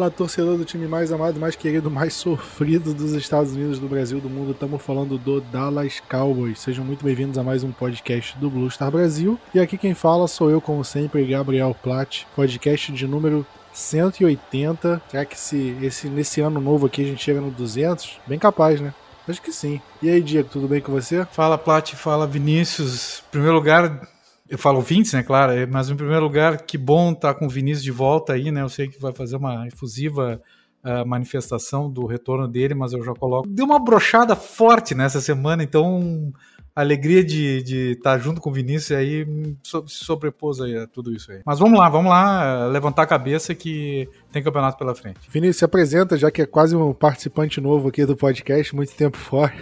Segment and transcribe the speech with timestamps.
[0.00, 4.18] Fala, torcedor do time mais amado, mais querido, mais sofrido dos Estados Unidos, do Brasil,
[4.18, 4.52] do mundo.
[4.52, 6.58] Estamos falando do Dallas Cowboys.
[6.58, 9.38] Sejam muito bem-vindos a mais um podcast do Blue Star Brasil.
[9.54, 12.26] E aqui quem fala sou eu, como sempre, Gabriel Platt.
[12.34, 13.44] Podcast de número
[13.74, 15.02] 180.
[15.06, 18.20] Será que esse, esse, nesse ano novo aqui a gente chega no 200?
[18.26, 18.94] Bem capaz, né?
[19.28, 19.82] Acho que sim.
[20.00, 21.26] E aí, Diego, tudo bem com você?
[21.30, 23.22] Fala, Plat, fala, Vinícius.
[23.28, 24.08] Em primeiro lugar,
[24.50, 27.84] eu falo ouvintes, né, claro, mas em primeiro lugar, que bom estar com o Vinícius
[27.84, 28.62] de volta aí, né?
[28.62, 30.42] Eu sei que vai fazer uma efusiva
[30.84, 33.48] uh, manifestação do retorno dele, mas eu já coloco.
[33.48, 36.32] Deu uma brochada forte nessa semana, então
[36.74, 39.24] a alegria de, estar junto com o Vinícius aí
[39.62, 41.42] se sobrepôs aí a tudo isso aí.
[41.44, 45.20] Mas vamos lá, vamos lá, levantar a cabeça que tem campeonato pela frente.
[45.30, 49.16] Vinícius, se apresenta, já que é quase um participante novo aqui do podcast, muito tempo
[49.16, 49.54] fora.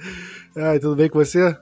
[0.80, 1.56] Tudo bem com você?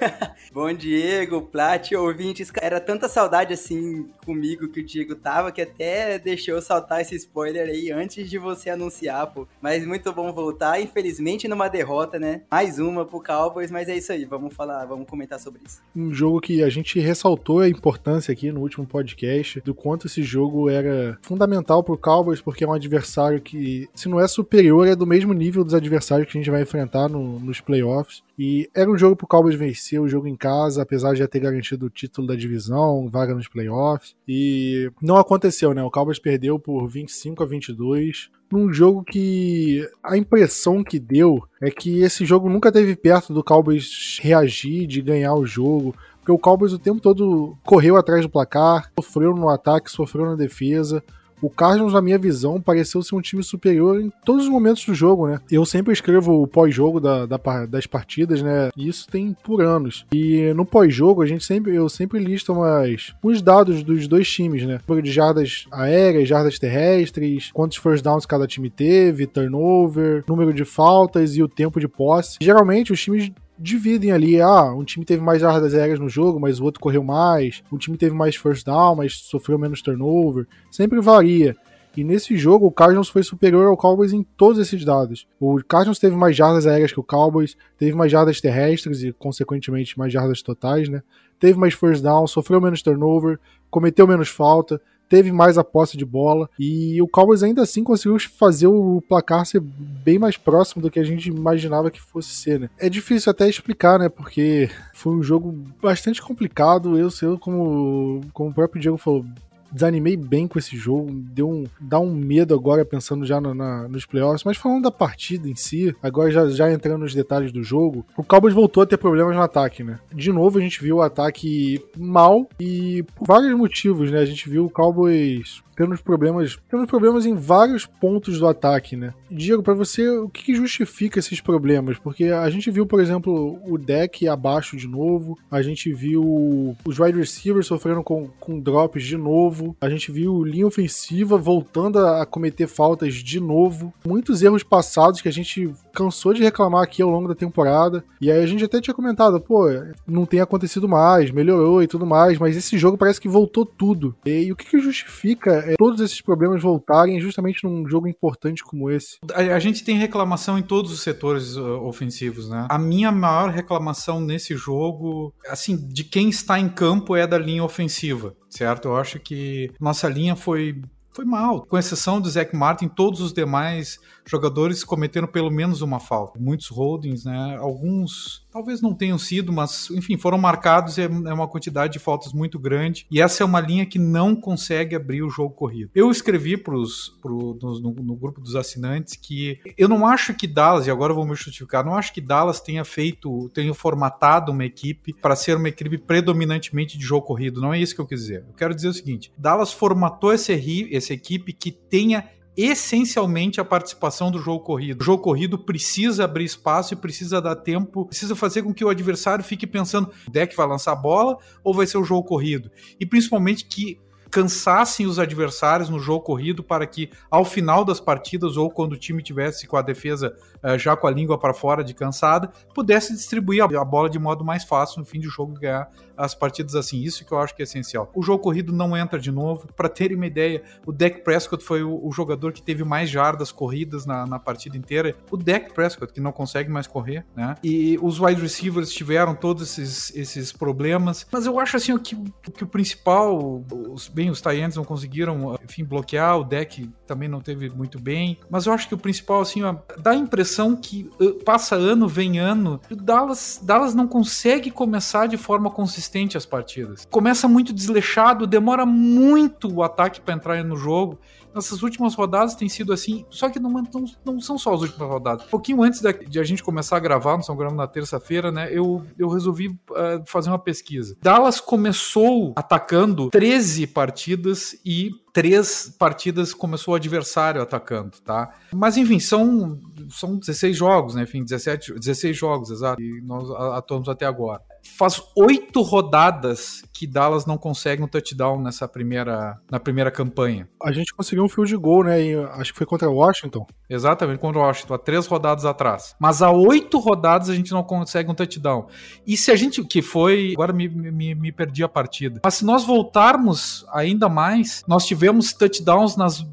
[0.52, 2.50] Bom, Diego, Plat, ouvintes.
[2.60, 7.68] Era tanta saudade assim comigo que o Diego tava que até deixou saltar esse spoiler
[7.68, 9.46] aí antes de você anunciar, pô.
[9.60, 10.80] Mas muito bom voltar.
[10.80, 12.42] Infelizmente numa derrota, né?
[12.50, 14.24] Mais uma pro Cowboys, mas é isso aí.
[14.24, 15.80] Vamos falar, vamos comentar sobre isso.
[15.94, 20.22] Um jogo que a gente ressaltou a importância aqui no último podcast do quanto esse
[20.22, 24.96] jogo era fundamental pro Cowboys, porque é um adversário que, se não é superior, é
[24.96, 28.22] do mesmo nível dos adversários que a gente vai enfrentar no, nos playoffs.
[28.38, 31.28] E era um jogo pro Cowboys vencer, o um jogo em casa, apesar de já
[31.28, 34.16] ter garantido o título da divisão, vaga nos playoffs.
[34.26, 35.82] E não aconteceu, né?
[35.82, 41.70] O Cowboys perdeu por 25 a 22 num jogo que a impressão que deu é
[41.70, 45.94] que esse jogo nunca teve perto do Cowboys reagir, de ganhar o jogo.
[46.18, 50.36] Porque o Cowboys o tempo todo correu atrás do placar, sofreu no ataque, sofreu na
[50.36, 51.02] defesa.
[51.40, 54.94] O Cardinals, na minha visão, pareceu ser um time superior em todos os momentos do
[54.94, 55.38] jogo, né?
[55.50, 58.70] Eu sempre escrevo o pós-jogo da, da, das partidas, né?
[58.76, 60.06] E isso tem por anos.
[60.12, 64.64] E no pós-jogo, a gente sempre, eu sempre listo umas, uns dados dos dois times,
[64.64, 64.80] né?
[64.88, 70.64] Número de jardas aéreas, jardas terrestres, quantos first downs cada time teve, turnover, número de
[70.64, 72.38] faltas e o tempo de posse.
[72.40, 76.60] Geralmente, os times dividem ali, ah, um time teve mais jardas aéreas no jogo, mas
[76.60, 81.00] o outro correu mais, um time teve mais first down, mas sofreu menos turnover, sempre
[81.00, 81.56] varia.
[81.96, 85.28] E nesse jogo, o Cardinals foi superior ao Cowboys em todos esses dados.
[85.38, 89.96] O Cardinals teve mais jardas aéreas que o Cowboys, teve mais jardas terrestres e, consequentemente,
[89.96, 91.02] mais jardas totais, né?
[91.38, 93.38] Teve mais first down, sofreu menos turnover,
[93.70, 98.18] cometeu menos falta, teve mais a posse de bola e o Cowboys ainda assim conseguiu
[98.18, 102.60] fazer o placar ser bem mais próximo do que a gente imaginava que fosse ser,
[102.60, 102.70] né?
[102.78, 104.08] É difícil até explicar, né?
[104.08, 106.98] Porque foi um jogo bastante complicado.
[106.98, 109.24] Eu sei, como, como o próprio Diego falou,
[109.74, 113.88] desanimei bem com esse jogo, deu um, dá um medo agora pensando já na, na,
[113.88, 117.62] nos playoffs, mas falando da partida em si, agora já, já entrando nos detalhes do
[117.62, 119.98] jogo, o Cowboys voltou a ter problemas no ataque, né?
[120.12, 124.20] De novo a gente viu o ataque mal e por vários motivos, né?
[124.20, 129.12] A gente viu o Cowboys tendo problemas, tendo problemas em vários pontos do ataque, né?
[129.30, 131.98] Diego, para você, o que, justifica esses problemas?
[131.98, 136.98] Porque a gente viu, por exemplo, o deck abaixo de novo, a gente viu os
[136.98, 142.24] wide receivers sofrendo com, com drops de novo, a gente viu linha ofensiva voltando a
[142.24, 147.10] cometer faltas de novo, muitos erros passados que a gente cansou de reclamar aqui ao
[147.10, 149.66] longo da temporada, e aí a gente até tinha comentado, pô,
[150.06, 154.14] não tem acontecido mais, melhorou e tudo mais, mas esse jogo parece que voltou tudo.
[154.24, 158.62] E, e o que, que justifica é, todos esses problemas voltarem justamente num jogo importante
[158.62, 159.18] como esse.
[159.32, 162.66] A, a, gente tem reclamação em todos os setores uh, ofensivos, né?
[162.70, 167.64] A minha maior reclamação nesse jogo, assim, de quem está em campo é da linha
[167.64, 168.88] ofensiva, certo?
[168.88, 170.80] Eu acho que nossa linha foi
[171.14, 171.62] foi mal.
[171.62, 176.40] Com exceção do Zach Martin, todos os demais jogadores cometeram pelo menos uma falta.
[176.40, 177.56] Muitos holdings, né?
[177.60, 182.32] Alguns talvez não tenham sido, mas enfim, foram marcados é, é uma quantidade de faltas
[182.32, 183.04] muito grande.
[183.10, 185.90] E essa é uma linha que não consegue abrir o jogo corrido.
[185.92, 190.86] Eu escrevi pros, pro, no, no grupo dos assinantes que eu não acho que Dallas,
[190.86, 194.64] e agora eu vou me justificar, não acho que Dallas tenha feito, tenha formatado uma
[194.64, 197.60] equipe para ser uma equipe predominantemente de jogo corrido.
[197.60, 198.44] Não é isso que eu quis dizer.
[198.46, 204.30] Eu quero dizer o seguinte: Dallas formatou essa, essa equipe que tenha essencialmente a participação
[204.30, 205.00] do jogo corrido.
[205.00, 208.88] O jogo corrido precisa abrir espaço e precisa dar tempo, precisa fazer com que o
[208.88, 212.70] adversário fique pensando: o deck vai lançar a bola ou vai ser o jogo corrido?
[212.98, 213.98] E principalmente que
[214.34, 218.98] cansassem os adversários no jogo corrido para que ao final das partidas ou quando o
[218.98, 223.12] time tivesse com a defesa uh, já com a língua para fora de cansada, pudesse
[223.12, 227.00] distribuir a bola de modo mais fácil no fim do jogo ganhar as partidas assim.
[227.02, 228.10] Isso que eu acho que é essencial.
[228.14, 229.68] O jogo corrido não entra de novo.
[229.74, 233.50] Para terem uma ideia, o Dak Prescott foi o, o jogador que teve mais jardas
[233.52, 235.16] corridas na, na, partida inteira.
[235.30, 237.54] O Dak Prescott, que não consegue mais correr, né?
[237.62, 241.26] E os wide receivers tiveram todos esses, esses problemas.
[241.30, 242.16] Mas eu acho assim que,
[242.52, 246.38] que o principal, os, bem, os Tyrants não conseguiram, enfim, bloquear.
[246.38, 248.38] O Dak também não teve muito bem.
[248.50, 252.08] Mas eu acho que o principal, assim, ó, dá a impressão que uh, passa ano,
[252.08, 256.03] vem ano, o Dallas, Dallas não consegue começar de forma consistente
[256.36, 257.06] as partidas.
[257.10, 261.18] Começa muito desleixado, demora muito o ataque para entrar no jogo.
[261.54, 265.08] Nessas últimas rodadas tem sido assim, só que não, não, não são só as últimas
[265.08, 265.46] rodadas.
[265.46, 268.68] Um pouquinho antes da, de a gente começar a gravar, nós estamos na terça-feira, né?
[268.72, 271.16] Eu, eu resolvi uh, fazer uma pesquisa.
[271.22, 278.52] Dallas começou atacando 13 partidas e três partidas começou o adversário atacando, tá?
[278.72, 279.78] Mas enfim, são,
[280.08, 281.22] são 16 jogos, né?
[281.22, 284.60] Enfim, 17, 16 jogos, exato, e nós atuamos até agora.
[284.96, 290.68] Faz oito rodadas que Dallas não consegue um touchdown nessa primeira, na primeira campanha.
[290.82, 292.22] A gente conseguiu um field goal, né?
[292.22, 293.66] E acho que foi contra o Washington.
[293.90, 296.14] Exatamente, contra o Washington, há três rodadas atrás.
[296.18, 298.86] Mas há oito rodadas a gente não consegue um touchdown.
[299.26, 302.40] E se a gente, que foi, agora me, me, me perdi a partida.
[302.44, 306.44] Mas se nós voltarmos ainda mais, nós tivemos tivemos touchdowns nas.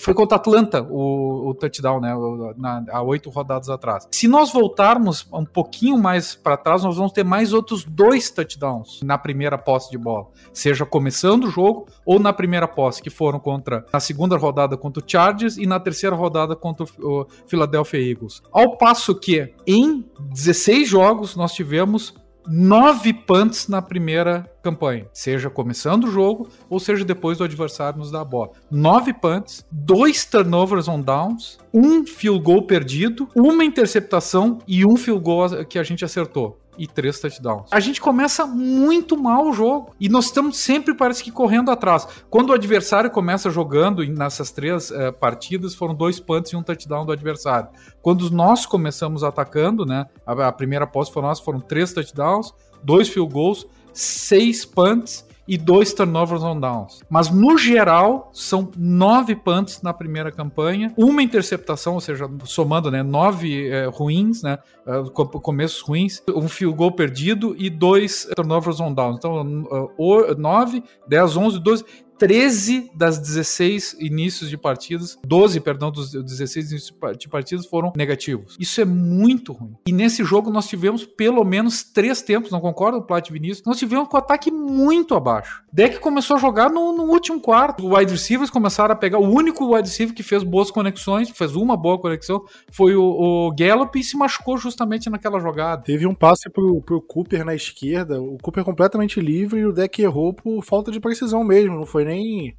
[0.00, 2.14] Foi contra Atlanta o, o touchdown, né?
[2.56, 4.06] Na, há oito rodadas atrás.
[4.10, 9.00] Se nós voltarmos um pouquinho mais para trás, nós vamos ter mais outros dois touchdowns
[9.02, 10.26] na primeira posse de bola.
[10.52, 13.84] Seja começando o jogo ou na primeira posse, que foram contra.
[13.92, 18.42] Na segunda rodada contra o Chargers e na terceira rodada contra o Philadelphia Eagles.
[18.52, 22.14] Ao passo que em 16 jogos nós tivemos
[22.48, 28.10] nove punts na primeira campanha, seja começando o jogo ou seja depois do adversário nos
[28.10, 28.52] dar a bola.
[28.70, 35.22] Nove punts, dois turnovers on downs, um field goal perdido, uma interceptação e um field
[35.22, 37.68] goal que a gente acertou e três touchdowns.
[37.70, 42.06] A gente começa muito mal o jogo e nós estamos sempre, parece que, correndo atrás.
[42.30, 47.04] Quando o adversário começa jogando nessas três uh, partidas, foram dois punts e um touchdown
[47.04, 47.68] do adversário.
[48.00, 53.08] Quando nós começamos atacando, né, a, a primeira posse foi nossa, foram três touchdowns, dois
[53.08, 57.02] field goals, seis punts e dois turnovers on downs.
[57.08, 63.02] Mas no geral, são nove punts na primeira campanha, uma interceptação, ou seja, somando, né,
[63.02, 65.10] nove é, ruins, né, uh,
[65.40, 69.16] começos ruins, um field goal perdido e dois turnovers on downs.
[69.16, 69.64] Então,
[69.98, 71.84] uh, 9, 10, 11, 12,
[72.18, 78.56] 13 das 16 inícios de partidas, 12, perdão, dos 16 inícios de partidas foram negativos.
[78.58, 79.76] Isso é muito ruim.
[79.86, 83.64] E nesse jogo nós tivemos pelo menos três tempos, não concordo, Plat Vinícius?
[83.64, 85.62] Nós tivemos com o ataque muito abaixo.
[85.72, 87.86] Deck começou a jogar no, no último quarto.
[87.86, 89.18] O wide receivers começaram a pegar.
[89.18, 93.54] O único wide receiver que fez boas conexões, fez uma boa conexão, foi o, o
[93.54, 95.82] Gallup e se machucou justamente naquela jogada.
[95.82, 100.02] Teve um passe pro, pro Cooper na esquerda, o Cooper completamente livre e o Deck
[100.02, 102.04] errou por falta de precisão mesmo, não foi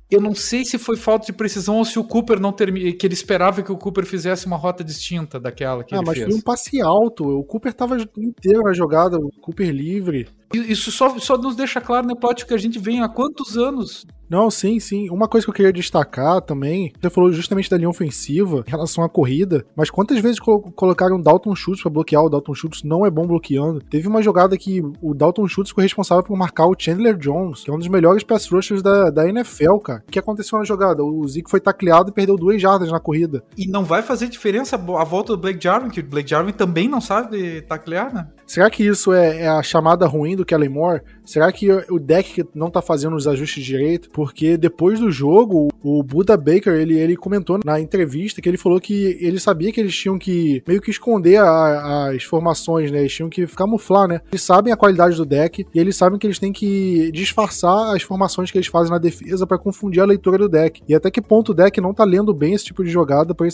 [0.10, 2.92] Eu não sei se foi falta de precisão ou se o Cooper não termina.
[2.94, 6.18] que ele esperava que o Cooper fizesse uma rota distinta daquela que ah, ele fez.
[6.18, 7.24] Ah, mas foi um passe alto.
[7.24, 10.28] O Cooper tava inteiro na jogada, o Cooper livre.
[10.54, 14.06] Isso só, só nos deixa claro, né, Plot, que a gente vem há quantos anos
[14.30, 15.10] não, sim, sim.
[15.10, 19.04] Uma coisa que eu queria destacar também, você falou justamente da linha ofensiva em relação
[19.04, 22.24] à corrida, mas quantas vezes colocaram Dalton Schultz para bloquear?
[22.24, 23.81] O Dalton Schultz não é bom bloqueando.
[23.81, 27.72] Teve uma jogada que o Dalton Schultz foi responsável por marcar o Chandler Jones, que
[27.72, 30.04] é um dos melhores pass rushers da, da NFL, cara.
[30.07, 31.04] O que aconteceu na jogada?
[31.04, 33.44] O Zeke foi tacleado e perdeu duas jardas na corrida.
[33.57, 36.88] E não vai fazer diferença a volta do Blake Jarvin, que o Blake Jarvin também
[36.88, 38.28] não sabe taclear, né?
[38.50, 41.03] Será que isso é, é a chamada ruim do Kellen Moore?
[41.29, 44.09] Será que o deck não tá fazendo os ajustes direito?
[44.09, 48.81] Porque depois do jogo, o Buda Baker, ele, ele comentou na entrevista que ele falou
[48.81, 53.01] que ele sabia que eles tinham que meio que esconder a, as formações, né?
[53.01, 54.21] Eles tinham que camuflar, né?
[54.31, 58.01] Eles sabem a qualidade do deck e eles sabem que eles têm que disfarçar as
[58.01, 60.81] formações que eles fazem na defesa para confundir a leitura do deck.
[60.88, 63.45] E até que ponto o deck não tá lendo bem esse tipo de jogada para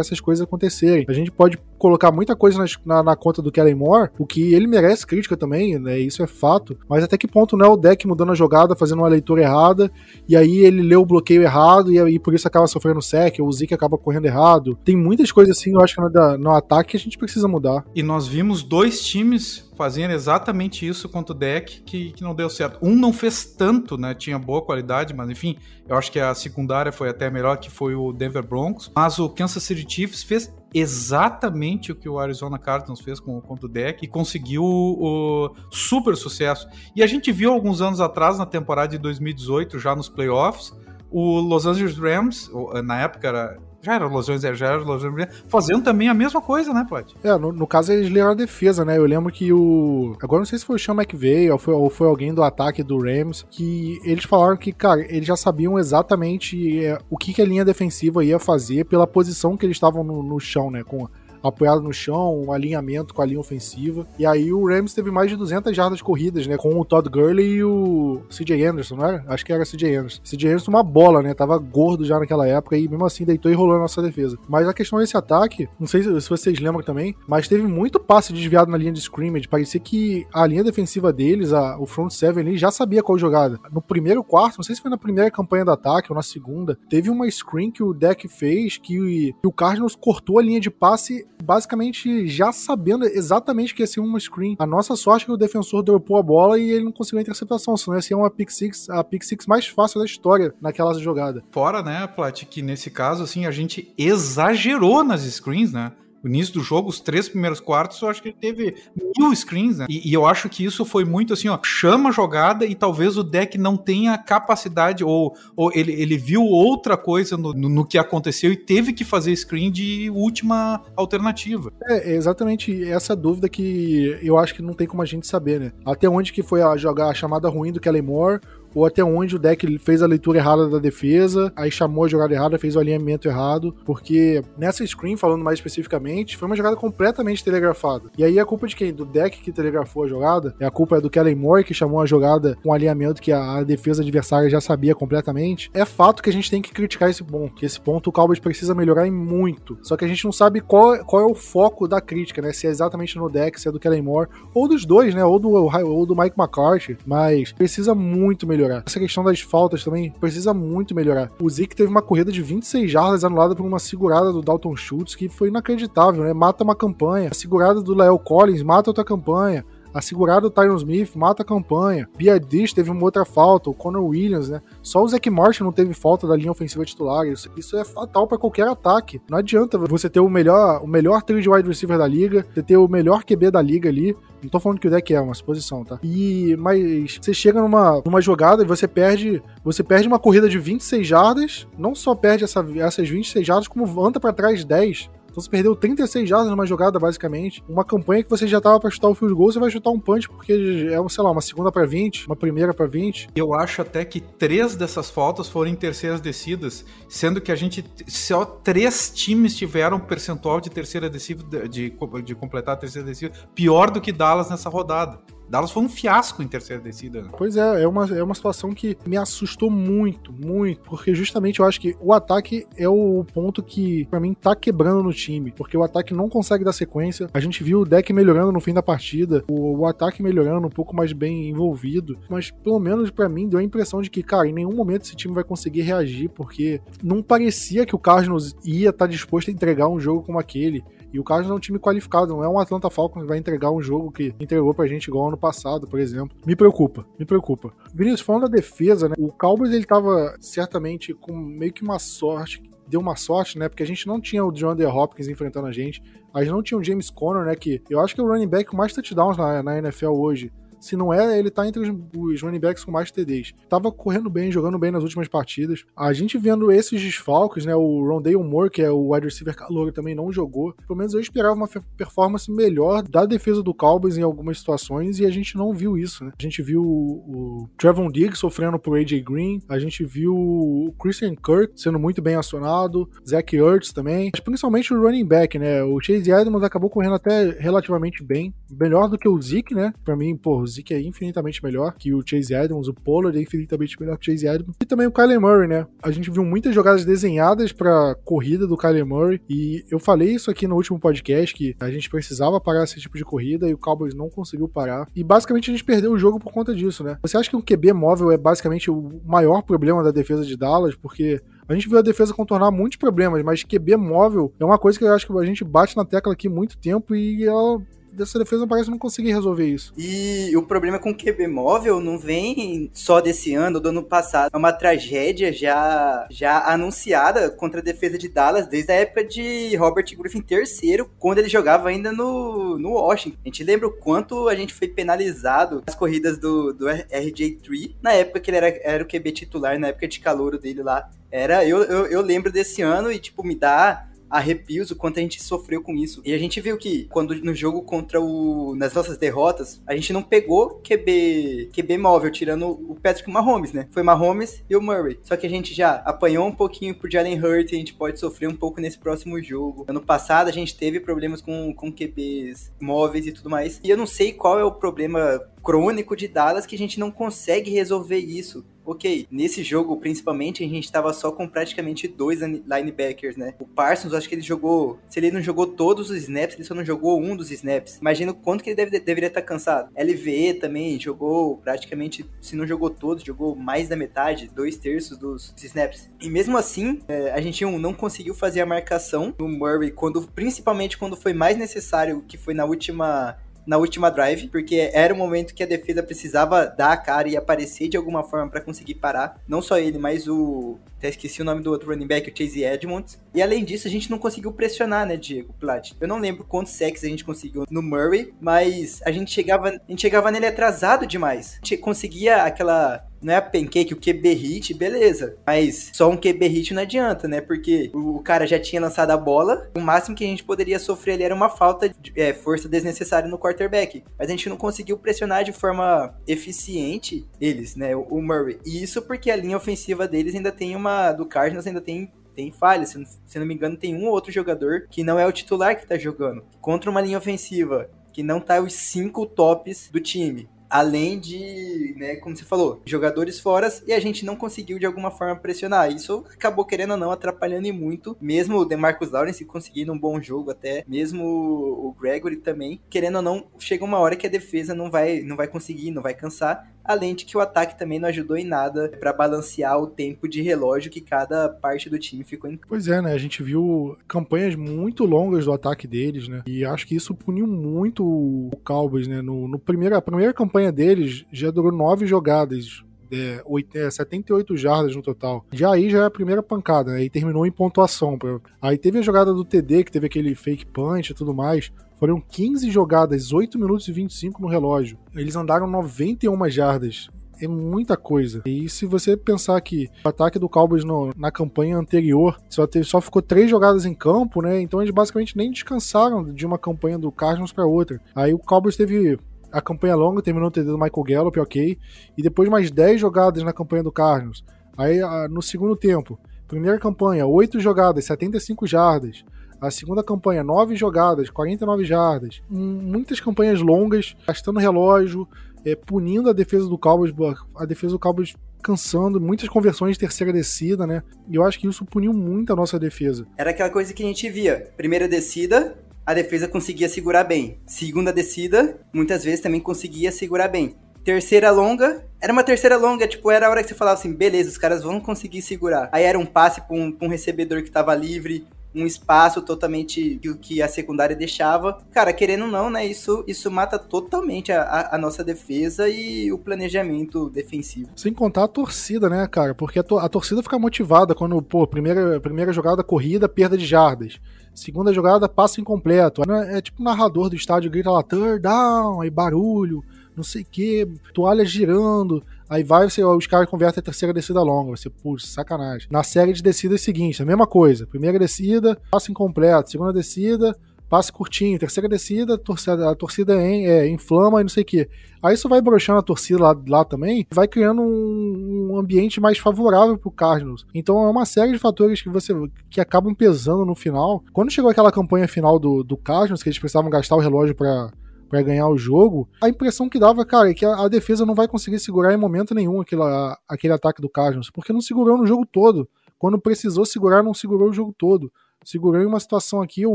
[0.00, 1.04] essas coisas acontecerem.
[1.08, 4.66] A gente pode colocar muita coisa na, na, conta do Kellen Moore, o que ele
[4.66, 5.98] merece crítica também, né?
[5.98, 6.78] Isso é fato.
[6.88, 9.40] Mas até que que ponto não é o deck mudando a jogada, fazendo uma leitura
[9.40, 9.90] errada,
[10.28, 13.48] e aí ele lê o bloqueio errado, e aí por isso acaba sofrendo sec, ou
[13.48, 14.78] o Zeke acaba correndo errado.
[14.84, 17.82] Tem muitas coisas assim, eu acho que no, no ataque que a gente precisa mudar.
[17.94, 22.50] E nós vimos dois times fazendo exatamente isso contra o deck que, que não deu
[22.50, 22.78] certo.
[22.82, 24.14] Um não fez tanto, né?
[24.14, 25.56] Tinha boa qualidade, mas enfim,
[25.88, 28.92] eu acho que a secundária foi até melhor, que foi o Denver Broncos.
[28.94, 33.66] Mas o Kansas City Chiefs fez exatamente o que o Arizona Cardinals fez com, contra
[33.66, 36.66] o deck e conseguiu o super sucesso.
[36.96, 40.76] E a gente viu alguns anos atrás, na temporada de 2018, já nos playoffs,
[41.10, 42.50] o Los Angeles Rams,
[42.84, 46.40] na época era já era Los Angeles, já era Los Angeles, fazendo também a mesma
[46.40, 47.12] coisa, né, Plat?
[47.22, 48.96] É, no, no, caso eles leram a defesa, né?
[48.96, 50.16] Eu lembro que o.
[50.22, 52.82] Agora não sei se foi o Sean McVay ou foi, ou foi alguém do ataque
[52.82, 57.42] do Rams, que eles falaram que, cara, eles já sabiam exatamente é, o que, que
[57.42, 60.82] a linha defensiva ia fazer pela posição que eles estavam no, no chão, né?
[60.82, 61.06] Com
[61.48, 64.06] apoiado no chão, um alinhamento com a linha ofensiva.
[64.18, 66.56] E aí o Rams teve mais de 200 jardas corridas, né?
[66.56, 69.24] Com o Todd Gurley e o CJ Anderson, não era?
[69.28, 70.22] Acho que era CJ Anderson.
[70.22, 71.34] CJ Anderson uma bola, né?
[71.34, 74.38] Tava gordo já naquela época e mesmo assim deitou e rolou a nossa defesa.
[74.48, 78.32] Mas a questão desse ataque, não sei se vocês lembram também, mas teve muito passe
[78.32, 79.48] desviado na linha de scrimmage.
[79.48, 83.58] Parecia que a linha defensiva deles, a, o front seven ali, já sabia qual jogada.
[83.72, 86.78] No primeiro quarto, não sei se foi na primeira campanha do ataque ou na segunda,
[86.88, 90.70] teve uma screen que o deck fez que, que o Cardinals cortou a linha de
[90.70, 94.56] passe basicamente já sabendo exatamente que ia ser uma screen.
[94.58, 97.22] A nossa sorte é que o defensor dropou a bola e ele não conseguiu a
[97.22, 100.94] interceptação, senão ia ser uma pick six, a pick six mais fácil da história naquela
[100.94, 101.42] jogada.
[101.50, 105.92] Fora, né, Plat, que nesse caso, assim, a gente exagerou nas screens, né?
[106.24, 108.74] O início do jogo, os três primeiros quartos, eu acho que ele teve
[109.18, 109.86] mil screens, né?
[109.88, 113.18] E, e, eu acho que isso foi muito assim, ó, chama a jogada e talvez
[113.18, 117.84] o deck não tenha capacidade, ou, ou ele, ele viu outra coisa no, no, no,
[117.84, 121.70] que aconteceu e teve que fazer screen de última alternativa.
[121.86, 125.72] É, exatamente essa dúvida que eu acho que não tem como a gente saber, né?
[125.84, 128.40] Até onde que foi a jogar a chamada ruim do Kellen Moore,
[128.74, 132.34] ou até onde o deck fez a leitura errada da defesa, aí chamou a jogada
[132.34, 137.44] errada, fez o alinhamento errado, porque nessa screen, falando mais especificamente, foi uma jogada completamente
[137.44, 138.10] telegrafada.
[138.18, 138.92] E aí a culpa de quem?
[138.92, 142.00] Do deck que telegrafou a jogada, é a culpa é do Kellen Moore, que chamou
[142.00, 145.70] a jogada com um alinhamento que a, a defesa adversária já sabia completamente.
[145.72, 148.38] É fato que a gente tem que criticar esse ponto, que esse ponto o Cowboys
[148.38, 149.78] precisa melhorar em muito.
[149.82, 152.52] Só que a gente não sabe qual, qual é o foco da crítica, né?
[152.52, 155.24] Se é exatamente no deck, se é do Kellen Moore, ou dos dois, né?
[155.24, 158.82] Ou do, ou do Mike McCarthy, mas precisa muito melhorar melhorar.
[158.86, 161.30] Essa questão das faltas também precisa muito melhorar.
[161.40, 165.14] O Zeke teve uma corrida de 26 jardas anulada por uma segurada do Dalton Schultz
[165.14, 166.32] que foi inacreditável, né?
[166.32, 167.28] Mata uma campanha.
[167.30, 169.64] A segurada do Leo Collins mata outra campanha.
[169.94, 172.08] A segurada do Tyron Smith mata a campanha.
[172.18, 173.70] Biadish teve uma outra falta.
[173.70, 174.60] O Conor Williams, né?
[174.82, 177.24] Só o Zach Martin não teve falta da linha ofensiva titular.
[177.28, 179.20] Isso, isso é fatal para qualquer ataque.
[179.30, 182.88] Não adianta você ter o melhor, o melhor wide receiver da liga, você ter o
[182.88, 184.16] melhor QB da liga ali.
[184.42, 186.00] Não tô falando que o deck é uma suposição, tá?
[186.02, 190.58] E mas você chega numa, numa jogada e você perde, você perde uma corrida de
[190.58, 195.08] 26 jardas, não só perde essa, essas 26 jardas, como anda para trás 10.
[195.34, 197.60] Então você perdeu 36 jardas numa jogada, basicamente.
[197.68, 199.98] Uma campanha que você já tava pra chutar o field goal, você vai chutar um
[199.98, 203.30] punch, porque é, sei lá, uma segunda para 20, uma primeira para 20.
[203.34, 207.84] Eu acho até que três dessas faltas foram em terceiras descidas, sendo que a gente.
[208.06, 211.92] Só três times tiveram percentual de terceira descida, de,
[212.24, 215.18] de completar a terceira descida, pior do que Dallas nessa rodada.
[215.54, 217.22] Dallas foi um fiasco em terceira descida.
[217.22, 217.28] Né?
[217.38, 221.64] Pois é, é uma, é uma situação que me assustou muito, muito, porque justamente eu
[221.64, 225.76] acho que o ataque é o ponto que, para mim, tá quebrando no time, porque
[225.76, 227.28] o ataque não consegue dar sequência.
[227.32, 230.70] A gente viu o deck melhorando no fim da partida, o, o ataque melhorando, um
[230.70, 234.48] pouco mais bem envolvido, mas pelo menos para mim deu a impressão de que, cara,
[234.48, 238.90] em nenhum momento esse time vai conseguir reagir, porque não parecia que o Cardinals ia
[238.90, 240.82] estar tá disposto a entregar um jogo como aquele.
[241.14, 243.70] E o Cardinals é um time qualificado, não é um Atlanta Falcons que vai entregar
[243.70, 246.36] um jogo que entregou pra gente igual ano passado, por exemplo.
[246.44, 247.72] Me preocupa, me preocupa.
[247.94, 249.14] Vinícius, falando da defesa, né?
[249.16, 253.68] O Cowboys ele tava certamente com meio que uma sorte deu uma sorte, né?
[253.68, 256.02] Porque a gente não tinha o DeAndre Hopkins enfrentando a gente.
[256.34, 257.54] A gente não tinha o James Conner, né?
[257.54, 260.52] Que eu acho que é o running back com mais touchdowns na, na NFL hoje.
[260.84, 263.52] Se não é, ele tá entre os, os running backs com mais TDs.
[263.68, 265.84] Tava correndo bem, jogando bem nas últimas partidas.
[265.96, 267.74] A gente vendo esses desfalques, né?
[267.74, 270.74] O Rondale Moore, que é o wide receiver calor, também não jogou.
[270.86, 275.24] Pelo menos eu esperava uma performance melhor da defesa do Cowboys em algumas situações e
[275.24, 276.32] a gente não viu isso, né?
[276.38, 281.34] A gente viu o Trevon Diggs sofrendo por AJ Green, a gente viu o Christian
[281.34, 285.82] Kirk sendo muito bem acionado, Zach Ertz também, mas principalmente o running back, né?
[285.82, 289.92] O Chase Edmonds acabou correndo até relativamente bem, melhor do que o Zeke, né?
[290.04, 293.98] Pra mim, pô, Zeke é infinitamente melhor que o Chase Adams, o Pollard é infinitamente
[294.00, 294.76] melhor que o Chase Adams.
[294.80, 295.86] E também o Kyler Murray, né?
[296.02, 300.50] A gente viu muitas jogadas desenhadas para corrida do Kyler Murray e eu falei isso
[300.50, 303.78] aqui no último podcast que a gente precisava parar esse tipo de corrida e o
[303.78, 305.08] Cowboys não conseguiu parar.
[305.14, 307.18] E basicamente a gente perdeu o jogo por conta disso, né?
[307.22, 310.94] Você acha que o QB móvel é basicamente o maior problema da defesa de Dallas?
[310.94, 314.98] Porque a gente viu a defesa contornar muitos problemas, mas QB móvel é uma coisa
[314.98, 317.80] que eu acho que a gente bate na tecla aqui muito tempo e ela
[318.14, 319.92] dessa defesa parece não conseguir resolver isso.
[319.96, 324.50] E o problema com o QB móvel não vem só desse ano, do ano passado.
[324.52, 329.74] É uma tragédia já, já anunciada contra a defesa de Dallas desde a época de
[329.76, 333.38] Robert Griffin III, quando ele jogava ainda no, no Washington.
[333.44, 338.12] A gente lembra o quanto a gente foi penalizado nas corridas do, do RJ3, na
[338.12, 341.66] época que ele era, era o QB titular, na época de calouro dele lá Era,
[341.66, 345.42] eu, eu, eu lembro desse ano e, tipo, me dá arrepios o quanto a gente
[345.42, 346.22] sofreu com isso.
[346.24, 350.12] E a gente viu que quando no jogo contra o nas nossas derrotas, a gente
[350.12, 353.88] não pegou QB QB móvel tirando o Patrick Mahomes, né?
[353.90, 355.18] Foi Mahomes e o Murray.
[355.22, 358.18] Só que a gente já apanhou um pouquinho pro Jalen Hurts e a gente pode
[358.18, 359.84] sofrer um pouco nesse próximo jogo.
[359.88, 363.80] Ano passado a gente teve problemas com com QBs móveis e tudo mais.
[363.82, 367.10] E eu não sei qual é o problema crônico de Dallas que a gente não
[367.10, 368.64] consegue resolver isso.
[368.84, 373.54] Ok, nesse jogo, principalmente, a gente tava só com praticamente dois linebackers, né?
[373.58, 374.98] O Parsons, acho que ele jogou.
[375.08, 377.98] Se ele não jogou todos os snaps, ele só não jogou um dos snaps.
[377.98, 379.90] Imagina o quanto que ele deve, deveria estar cansado.
[379.96, 385.54] LVE também jogou praticamente, se não jogou todos, jogou mais da metade, dois terços dos
[385.56, 386.10] snaps.
[386.20, 390.98] E mesmo assim, é, a gente não conseguiu fazer a marcação no Murray, quando, principalmente
[390.98, 393.36] quando foi mais necessário, que foi na última
[393.66, 397.36] na última drive, porque era o momento que a defesa precisava dar a cara e
[397.36, 399.40] aparecer de alguma forma para conseguir parar.
[399.48, 400.78] Não só ele, mas o.
[400.98, 403.20] Até esqueci o nome do outro running back, o Chase Edmonds.
[403.34, 405.92] E além disso, a gente não conseguiu pressionar, né, Diego Plat?
[406.00, 409.90] Eu não lembro quantos sacks a gente conseguiu no Murray, mas a gente chegava, a
[409.90, 411.58] gente chegava nele atrasado demais.
[411.62, 415.36] A gente conseguia aquela não é a pancake, o QB hit, beleza.
[415.46, 417.40] Mas só um QB hit não adianta, né?
[417.40, 421.14] Porque o cara já tinha lançado a bola, o máximo que a gente poderia sofrer
[421.14, 424.04] ali era uma falta de é, força desnecessária no quarterback.
[424.18, 427.96] Mas a gente não conseguiu pressionar de forma eficiente eles, né?
[427.96, 428.58] O Murray.
[428.66, 431.12] E isso porque a linha ofensiva deles ainda tem uma.
[431.12, 432.90] Do Cardinals ainda tem tem falhas.
[432.90, 435.32] Se não, se não me engano, tem um ou outro jogador que não é o
[435.32, 436.44] titular que tá jogando.
[436.60, 442.16] Contra uma linha ofensiva que não tá os cinco tops do time além de, né,
[442.16, 445.92] como você falou, jogadores fora e a gente não conseguiu de alguma forma pressionar.
[445.92, 450.20] Isso acabou querendo ou não atrapalhando e muito, mesmo o DeMarcus Lawrence conseguindo um bom
[450.20, 454.74] jogo até, mesmo o Gregory também, querendo ou não, chega uma hora que a defesa
[454.74, 458.08] não vai não vai conseguir, não vai cansar Além de que o ataque também não
[458.08, 462.50] ajudou em nada para balancear o tempo de relógio que cada parte do time ficou
[462.50, 462.58] em.
[462.68, 463.12] Pois é, né?
[463.12, 466.42] A gente viu campanhas muito longas do ataque deles, né?
[466.46, 469.22] E acho que isso puniu muito o Cowboys, né?
[469.22, 474.56] No, no primeira, a primeira campanha deles já durou nove jogadas é, 8, 78 é,
[474.56, 475.44] jardas no total.
[475.52, 477.08] Já aí já é a primeira pancada, né?
[477.08, 478.18] Terminou em pontuação.
[478.60, 481.70] Aí teve a jogada do TD, que teve aquele fake punch e tudo mais.
[481.98, 484.98] Foram 15 jogadas, 8 minutos e 25 no relógio.
[485.14, 487.08] Eles andaram 91 jardas
[487.40, 488.42] é muita coisa.
[488.46, 492.84] E se você pensar que o ataque do Cowboys no, na campanha anterior só, teve,
[492.84, 494.60] só ficou três jogadas em campo, né?
[494.60, 498.00] Então eles basicamente nem descansaram de uma campanha do Cardinals para outra.
[498.14, 499.18] Aí o Cowboys teve
[499.54, 501.78] a campanha longa, terminou o TD do Michael Gallup, ok.
[502.18, 504.44] E depois mais 10 jogadas na campanha do Cardinals.
[504.76, 509.24] Aí no segundo tempo, primeira campanha, 8 jogadas, 75 jardas.
[509.60, 512.42] A segunda campanha, 9 jogadas, 49 jardas.
[512.50, 515.26] Muitas campanhas longas, gastando relógio,
[515.64, 517.14] é, punindo a defesa do Cowboys,
[517.56, 521.02] a defesa do Cowboys cansando, muitas conversões de terceira descida, né?
[521.28, 523.26] E eu acho que isso puniu muito a nossa defesa.
[523.36, 524.72] Era aquela coisa que a gente via.
[524.76, 527.58] Primeira descida, a defesa conseguia segurar bem.
[527.66, 530.76] Segunda descida, muitas vezes também conseguia segurar bem.
[531.02, 534.48] Terceira longa, era uma terceira longa, tipo, era a hora que você falava assim, beleza,
[534.48, 535.88] os caras vão conseguir segurar.
[535.92, 540.34] Aí era um passe pra um, um recebedor que tava livre, um espaço totalmente que,
[540.34, 541.78] que a secundária deixava.
[541.92, 542.84] Cara, querendo ou não, né?
[542.84, 547.90] Isso, isso mata totalmente a, a, nossa defesa e o planejamento defensivo.
[547.94, 549.54] Sem contar a torcida, né, cara?
[549.54, 553.64] Porque a, to a torcida fica motivada quando, pô, primeira, primeira jogada corrida, perda de
[553.64, 554.18] jardas.
[554.54, 556.22] Segunda jogada, passo incompleto.
[556.30, 559.82] É, é tipo o narrador do estádio grita lá, third down, aí barulho,
[560.16, 562.22] não sei o que, toalha girando.
[562.48, 564.76] Aí vai, você, os caras convertem a terceira descida longa.
[564.76, 565.88] Você, putz, sacanagem.
[565.90, 567.86] Na série de descidas seguinte, a mesma coisa.
[567.86, 569.70] Primeira descida, passo incompleto.
[569.70, 570.56] Segunda descida,
[570.88, 571.58] passe curtinho.
[571.58, 574.88] Terceira descida, a torcida, a torcida é, inflama e não sei o que.
[575.22, 579.38] Aí isso vai broxando a torcida lá, lá também, vai criando um, um, ambiente mais
[579.38, 580.66] favorável pro Cardinals.
[580.74, 582.34] Então é uma série de fatores que você
[582.68, 584.22] que acabam pesando no final.
[584.32, 587.90] Quando chegou aquela campanha final do, do Cardinals, que eles precisavam gastar o relógio para
[588.26, 591.34] para ganhar o jogo, a impressão que dava, cara, é que a, a, defesa não
[591.34, 595.16] vai conseguir segurar em momento nenhum aquele, a, aquele ataque do Cardinals, porque não segurou
[595.16, 595.88] no jogo todo.
[596.18, 598.32] Quando precisou segurar, não segurou o jogo todo.
[598.64, 599.94] Segurou em uma situação aqui ou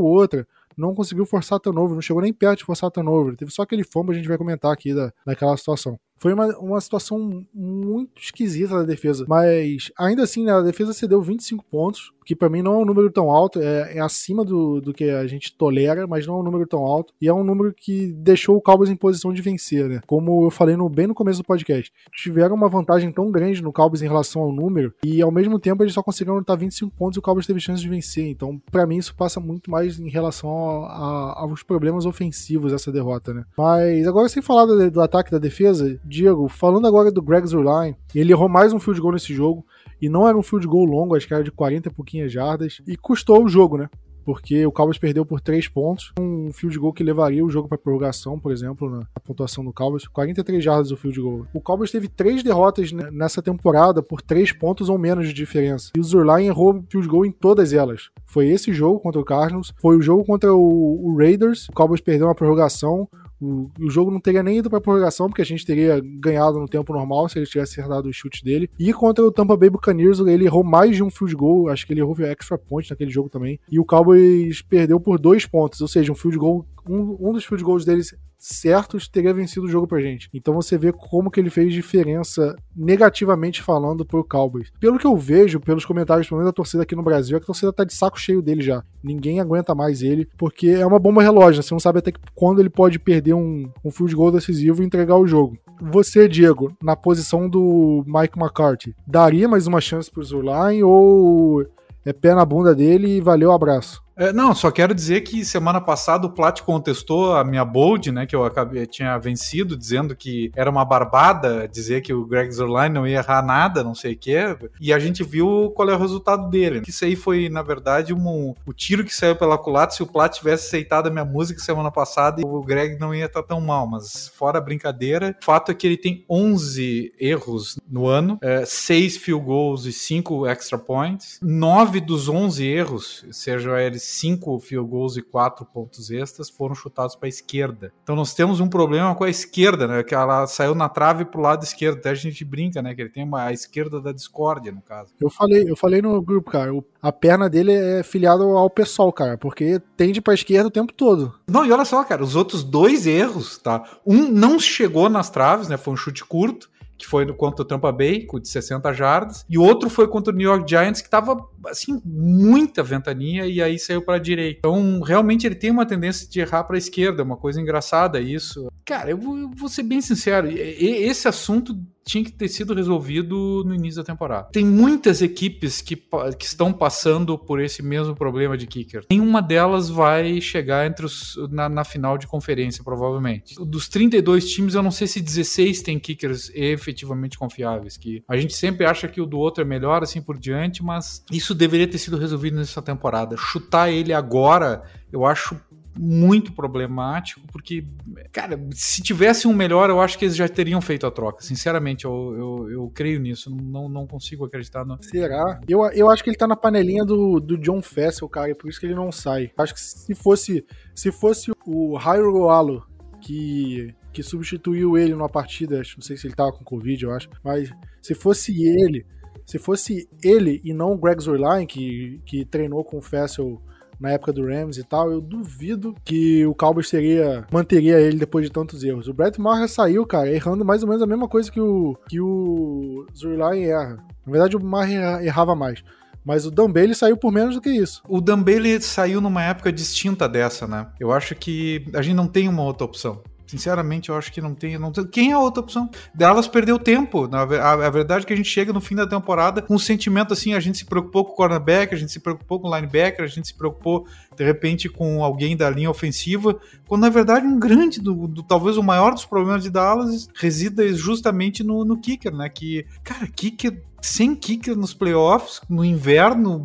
[0.00, 0.46] outra
[0.80, 3.36] não conseguiu forçar turnover, não chegou nem perto de forçar turnover.
[3.36, 5.98] Teve só aquele fombo, a gente vai comentar aqui da, daquela situação.
[6.20, 9.24] Foi uma, uma situação muito esquisita da defesa.
[9.26, 12.84] Mas ainda assim, né, a defesa cedeu 25 pontos, que para mim não é um
[12.84, 16.38] número tão alto, é, é, acima do, do que a gente tolera, mas não é
[16.38, 17.12] um número tão alto.
[17.20, 20.00] E é um número que deixou o Cowboys em posição de vencer, né?
[20.06, 21.90] Como eu falei no, bem no começo do podcast.
[22.14, 25.82] Tiveram uma vantagem tão grande no Cowboys em relação ao número, e ao mesmo tempo
[25.82, 28.28] eles só conseguiram lutar 25 pontos e o Cowboys teve chance de vencer.
[28.28, 30.50] Então, para mim, isso passa muito mais em relação
[30.84, 33.44] a, a, aos problemas ofensivos dessa derrota, né?
[33.56, 37.96] Mas agora, sem falar do, do ataque da defesa, Diego, falando agora do Greg Zurline,
[38.12, 39.64] ele errou mais um field goal nesse jogo,
[40.02, 42.82] e não era um field goal longo, acho que era de 40 e pouquinhas jardas,
[42.84, 43.88] e custou o jogo, né?
[44.24, 46.12] porque o Cowboys perdeu por 3 pontos.
[46.18, 50.06] Um field goal que levaria o jogo para prorrogação, por exemplo, na pontuação do Cowboys.
[50.06, 51.46] 43 jardas o field goal.
[51.52, 55.90] O Cowboys teve três derrotas nessa temporada por 3 pontos ou menos de diferença.
[55.96, 58.10] E o Zurline errou field goal em todas elas.
[58.24, 61.68] Foi esse jogo contra o Cardinals, foi o jogo contra o, o Raiders.
[61.68, 63.08] O Cowboys perdeu uma prorrogação.
[63.40, 66.68] O, o, jogo não teria nem ido pra prorrogação, porque a gente teria ganhado no
[66.68, 68.70] tempo normal se ele tivesse acertado o chute dele.
[68.78, 71.92] E contra o Tampa Bay Buccaneers, ele errou mais de um field goal, acho que
[71.92, 73.58] ele errou extra point naquele jogo também.
[73.70, 77.44] E o Cowboys perdeu por dois pontos, ou seja, um field goal, um, um dos
[77.44, 80.28] field goals deles certos teria vencido o jogo pra gente.
[80.32, 84.72] Então você vê como que ele fez diferença negativamente falando pro Cowboys.
[84.80, 87.44] Pelo que eu vejo, pelos comentários pelo menos da torcida aqui no Brasil, é que
[87.44, 88.82] a torcida tá de saco cheio dele já.
[89.04, 91.62] Ninguém aguenta mais ele, porque é uma bomba relógio, né?
[91.62, 95.16] você não sabe até quando ele pode perder um, um field goal decisivo e entregar
[95.16, 95.58] o jogo.
[95.80, 101.66] Você, Diego, na posição do Mike McCarthy, daria mais uma chance pro Zurline ou
[102.04, 104.02] é pé na bunda dele e valeu abraço?
[104.20, 108.26] É, não, só quero dizer que semana passada o Plat contestou a minha bold, né,
[108.26, 112.90] que eu acabei, tinha vencido, dizendo que era uma barbada dizer que o Greg Zerline
[112.90, 115.98] não ia errar nada, não sei o quê, e a gente viu qual é o
[115.98, 116.82] resultado dele.
[116.86, 119.96] Isso aí foi, na verdade, um, o tiro que saiu pela culatra.
[119.96, 123.42] Se o Plat tivesse aceitado a minha música semana passada, o Greg não ia estar
[123.42, 128.06] tão mal, mas fora a brincadeira, o fato é que ele tem 11 erros no
[128.06, 131.38] ano, é, 6 field goals e 5 extra points.
[131.40, 137.14] 9 dos 11 erros, seja eles cinco field goals e quatro pontos extras foram chutados
[137.14, 137.92] para a esquerda.
[138.02, 140.02] Então nós temos um problema com a esquerda, né?
[140.02, 141.98] Que ela saiu na trave para o lado esquerdo.
[141.98, 142.94] Até a gente brinca, né?
[142.94, 145.12] Que ele tem uma a esquerda da discórdia, no caso.
[145.20, 146.74] Eu falei, eu falei no grupo, cara.
[146.74, 150.72] O, a perna dele é filiada ao pessoal, cara, porque tende para a esquerda o
[150.72, 151.34] tempo todo.
[151.48, 153.84] Não, e olha só, cara, os outros dois erros, tá?
[154.06, 155.76] Um não chegou nas traves, né?
[155.76, 156.70] Foi um chute curto
[157.00, 160.46] que foi contra o Tampa Bay, de 60 jardas, e outro foi contra o New
[160.46, 164.58] York Giants, que tava, assim, muita ventania, e aí saiu para a direita.
[164.58, 168.20] Então, realmente, ele tem uma tendência de errar para a esquerda, é uma coisa engraçada
[168.20, 168.70] isso.
[168.84, 171.74] Cara, eu vou, eu vou ser bem sincero, esse assunto
[172.10, 174.48] tinha que ter sido resolvido no início da temporada.
[174.52, 179.04] Tem muitas equipes que, que estão passando por esse mesmo problema de kicker.
[179.08, 183.54] Nenhuma delas vai chegar entre os, na, na, final de conferência, provavelmente.
[183.64, 187.96] Dos 32 times, eu não sei se 16 tem kickers efetivamente confiáveis.
[187.96, 191.24] Que a gente sempre acha que o do outro é melhor, assim por diante, mas
[191.30, 193.36] isso deveria ter sido resolvido nessa temporada.
[193.36, 195.56] Chutar ele agora, eu acho
[195.98, 197.84] muito problemático, porque,
[198.32, 201.42] cara, se tivesse um melhor, eu acho que eles já teriam feito a troca.
[201.42, 203.50] Sinceramente, eu, eu, eu creio nisso.
[203.50, 205.02] Não, não consigo acreditar no.
[205.02, 205.60] Será?
[205.68, 208.68] Eu, eu acho que ele tá na panelinha do, do John Fessel, cara, e por
[208.68, 209.50] isso que ele não sai.
[209.58, 212.86] Acho que se fosse, se fosse o Hyro Alo
[213.20, 217.28] que que substituiu ele numa partida, não sei se ele tava com Covid, eu acho,
[217.44, 217.70] mas
[218.02, 219.06] se fosse ele,
[219.46, 223.60] se fosse ele e não o Greg Zurline, que, que treinou com o Fessel
[224.00, 228.46] na época do Rams e tal, eu duvido que o Cowboys seria, manteria ele depois
[228.46, 229.06] de tantos erros.
[229.06, 232.18] O Brett Maher saiu, cara, errando mais ou menos a mesma coisa que o, que
[232.18, 233.98] o Zurline erra.
[234.24, 235.84] Na verdade, o Maher errava mais.
[236.24, 238.02] Mas o Dan Bailey saiu por menos do que isso.
[238.08, 240.86] O Dan Bailey saiu numa época distinta dessa, né?
[240.98, 243.22] Eu acho que a gente não tem uma outra opção.
[243.50, 245.04] Sinceramente, eu acho que não tem, não tem.
[245.08, 245.90] Quem é a outra opção?
[246.14, 247.26] Dallas perdeu tempo.
[247.26, 249.78] Na, a, a, verdade é que a gente chega no fim da temporada com um
[249.78, 252.76] sentimento assim: a gente se preocupou com o cornerback, a gente se preocupou com o
[252.76, 256.60] linebacker, a gente se preocupou, de repente, com alguém da linha ofensiva.
[256.86, 260.86] Quando, na verdade, um grande, do, do talvez o maior dos problemas de Dallas resida
[260.92, 262.48] justamente no, no kicker, né?
[262.48, 266.62] Que, cara, kicker sem kicker nos playoffs, no inverno,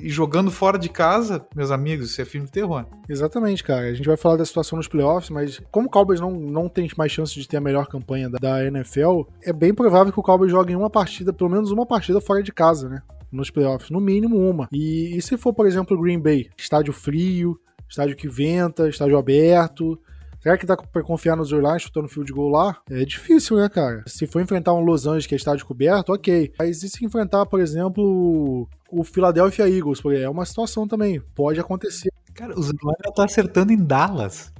[0.00, 2.84] e jogando fora de casa, meus amigos, isso é filme de terror.
[3.08, 3.86] Exatamente, cara.
[3.86, 6.88] A gente vai falar da situação nos playoffs, mas como o Cowboys não, não tem
[6.96, 10.22] mais chance de ter a melhor campanha da, da NFL, é bem provável que o
[10.22, 13.02] Cowboys jogue em uma partida, pelo menos uma partida fora de casa, né?
[13.30, 14.68] Nos playoffs, no mínimo uma.
[14.70, 19.98] E, e se for, por exemplo, Green Bay, estádio frio, estádio que venta, estádio aberto,
[20.44, 22.76] Será que dá pra confiar nos Orlando chutando field goal lá?
[22.90, 24.04] É difícil, né, cara?
[24.06, 26.52] Se for enfrentar um Los Angeles que é estádio coberto, ok.
[26.58, 28.68] Mas e se enfrentar, por exemplo,
[29.00, 30.00] o Philadelphia Eagles?
[30.00, 31.20] Porque é uma situação também.
[31.34, 32.10] Pode acontecer.
[32.34, 34.52] Cara, os Orlando tá acertando em Dallas.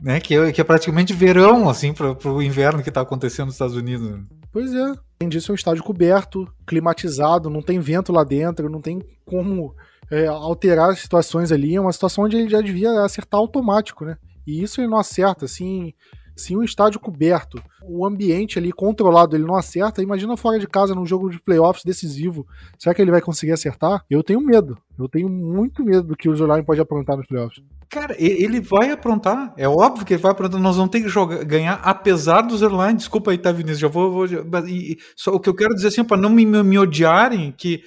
[0.00, 3.54] Né, que, é, que é praticamente verão, assim, pro, pro inverno que tá acontecendo nos
[3.54, 4.20] Estados Unidos.
[4.50, 4.94] Pois é.
[5.20, 9.76] Além disso, é um estádio coberto, climatizado, não tem vento lá dentro, não tem como
[10.10, 11.76] é, alterar as situações ali.
[11.76, 14.16] É uma situação onde ele já devia acertar automático, né?
[14.44, 15.94] E isso ele não acerta, assim,
[16.42, 20.94] se um estádio coberto, o ambiente ali controlado, ele não acerta, imagina fora de casa
[20.94, 22.46] num jogo de playoffs decisivo.
[22.78, 24.04] Será que ele vai conseguir acertar?
[24.10, 24.76] Eu tenho medo.
[24.98, 27.62] Eu tenho muito medo do que o Zolain pode aprontar nos playoffs.
[27.88, 29.52] Cara, ele vai aprontar.
[29.56, 30.60] É óbvio que ele vai aprontar.
[30.60, 32.98] Nós vamos ter que jogar, ganhar, apesar dos airlines.
[32.98, 33.80] Desculpa aí, tá, Vinícius?
[33.80, 34.10] Já vou.
[34.10, 34.26] vou
[34.66, 37.82] e, só o que eu quero dizer assim, para não me, me odiarem, que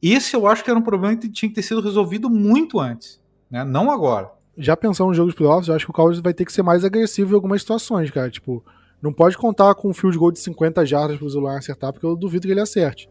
[0.00, 3.20] esse eu acho que era um problema que tinha que ter sido resolvido muito antes,
[3.50, 3.64] né?
[3.64, 4.30] Não agora.
[4.58, 6.62] Já pensando no jogo de playoffs, eu acho que o Cowboys vai ter que ser
[6.62, 8.28] mais agressivo em algumas situações, cara.
[8.28, 8.64] Tipo,
[9.00, 12.16] não pode contar com um field goal de 50 jardas pro Zular acertar, porque eu
[12.16, 13.08] duvido que ele acerte.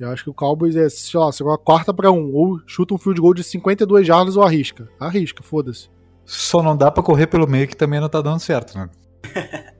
[0.00, 2.98] Eu acho que o Cowboys é, sei lá, uma quarta para um, ou chuta um
[2.98, 4.88] field goal de 52 jardas ou arrisca.
[4.98, 5.88] Arrisca, foda-se.
[6.24, 8.88] Só não dá para correr pelo meio que também não tá dando certo, né?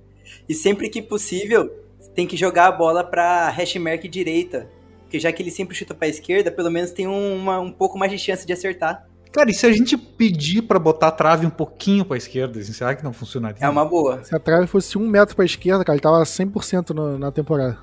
[0.48, 1.70] e sempre que possível,
[2.14, 4.70] tem que jogar a bola pra hash mark direita.
[5.02, 8.12] Porque já que ele sempre chuta pra esquerda, pelo menos tem uma, um pouco mais
[8.12, 9.08] de chance de acertar.
[9.32, 12.72] Cara, e se a gente pedir para botar a trave um pouquinho pra esquerda, assim,
[12.72, 13.64] será que não funcionaria?
[13.64, 14.24] É uma boa.
[14.24, 17.78] Se a trave fosse um metro pra esquerda, cara, ele tava 100% no, na temporada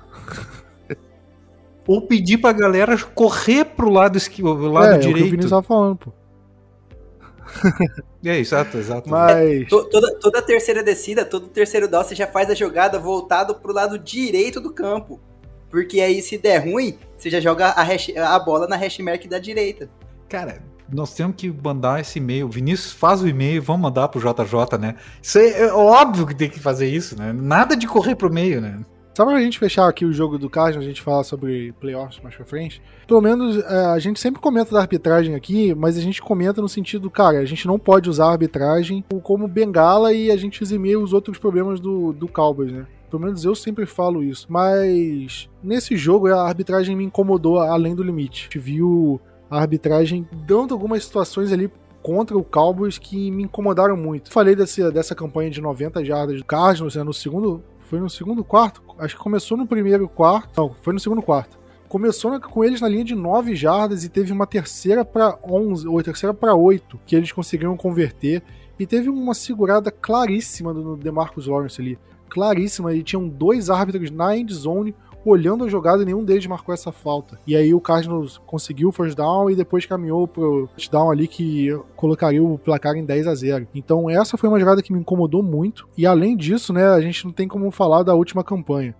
[1.86, 5.08] ou pedir pra galera correr pro lado, esquerdo, lado é, direito.
[5.08, 6.12] É o que o Vinícius tava falando, pô.
[8.24, 9.08] É, exato, exato.
[9.08, 9.62] Mas...
[9.62, 13.72] É, toda, toda terceira descida, todo terceiro down, você já faz a jogada voltado pro
[13.72, 15.20] lado direito do campo.
[15.70, 19.24] Porque aí, se der ruim, você já joga a, hash, a bola na hash mark
[19.26, 19.88] da direita.
[20.28, 20.60] Cara,
[20.92, 22.48] nós temos que mandar esse e-mail.
[22.48, 24.96] Vinícius, faz o e-mail, vamos mandar pro JJ, né?
[25.22, 27.32] Isso é, é óbvio que tem que fazer isso, né?
[27.32, 28.80] Nada de correr pro meio, né?
[29.18, 32.36] Só pra gente fechar aqui o jogo do Cardinals, a gente falar sobre playoffs mais
[32.36, 32.80] pra frente.
[33.04, 36.68] Pelo menos é, a gente sempre comenta da arbitragem aqui, mas a gente comenta no
[36.68, 40.96] sentido, cara, a gente não pode usar a arbitragem como bengala e a gente eximir
[40.96, 42.86] os outros problemas do, do Cowboys, né?
[43.10, 44.46] Pelo menos eu sempre falo isso.
[44.48, 48.42] Mas nesse jogo a arbitragem me incomodou além do limite.
[48.42, 49.20] A gente viu
[49.50, 51.70] a arbitragem dando algumas situações ali
[52.02, 54.30] contra o Cowboys que me incomodaram muito.
[54.30, 58.44] Falei desse, dessa campanha de 90 jardas do Cardinals né, no segundo foi no segundo
[58.44, 58.82] quarto?
[58.98, 60.50] Acho que começou no primeiro quarto.
[60.60, 61.58] Não, foi no segundo quarto.
[61.88, 66.02] Começou com eles na linha de 9 jardas e teve uma terceira para 11, ou
[66.02, 68.42] terceira para 8, que eles conseguiram converter.
[68.78, 71.98] E teve uma segurada claríssima do DeMarcus Lawrence ali.
[72.28, 72.94] Claríssima.
[72.94, 77.38] E tinham dois árbitros na end zone olhando a jogada nenhum deles marcou essa falta.
[77.46, 81.70] E aí o Cardinals conseguiu o first down e depois caminhou pro touchdown ali que
[81.96, 83.68] colocaria o placar em 10 a 0.
[83.74, 85.88] Então essa foi uma jogada que me incomodou muito.
[85.96, 88.94] E além disso, né, a gente não tem como falar da última campanha,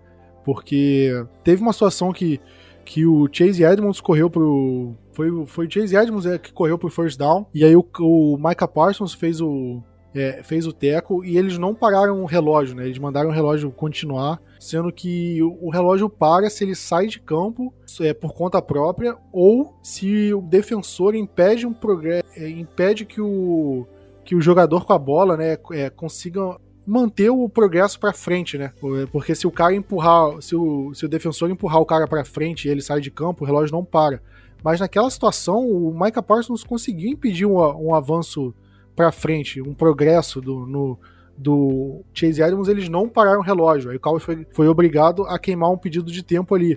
[0.44, 1.10] porque
[1.42, 2.40] teve uma situação que
[2.84, 6.88] que o Chase Edmonds correu pro foi, foi o Chase Edmonds é, que correu pro
[6.88, 9.82] first down e aí o, o Micah Parsons fez o
[10.14, 12.86] é, fez o teco e eles não pararam o relógio, né?
[12.86, 17.72] Eles mandaram o relógio continuar, sendo que o relógio para se ele sai de campo
[18.00, 23.86] é, por conta própria ou se o defensor impede um progresso, é, impede que o
[24.24, 28.72] que o jogador com a bola, né, é, consiga manter o progresso para frente, né?
[29.10, 32.68] Porque se o cara empurrar, se o, se o defensor empurrar o cara para frente
[32.68, 34.22] e ele sai de campo, o relógio não para.
[34.62, 38.54] Mas naquela situação, o Micah Parsons conseguiu impedir um, um avanço
[38.98, 40.98] para frente, um progresso do, no,
[41.36, 43.92] do Chase Edmonds, eles não pararam o relógio.
[43.92, 46.76] Aí o Cowboys foi, foi obrigado a queimar um pedido de tempo ali.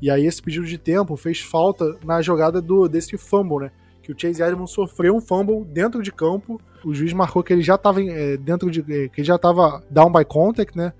[0.00, 3.70] E aí esse pedido de tempo fez falta na jogada do desse fumble, né?
[4.02, 6.60] Que o Chase Edmonds sofreu um fumble dentro de campo.
[6.84, 9.82] O juiz marcou que ele já estava é, dentro de é, que ele já estava
[9.88, 10.92] down by contact, né?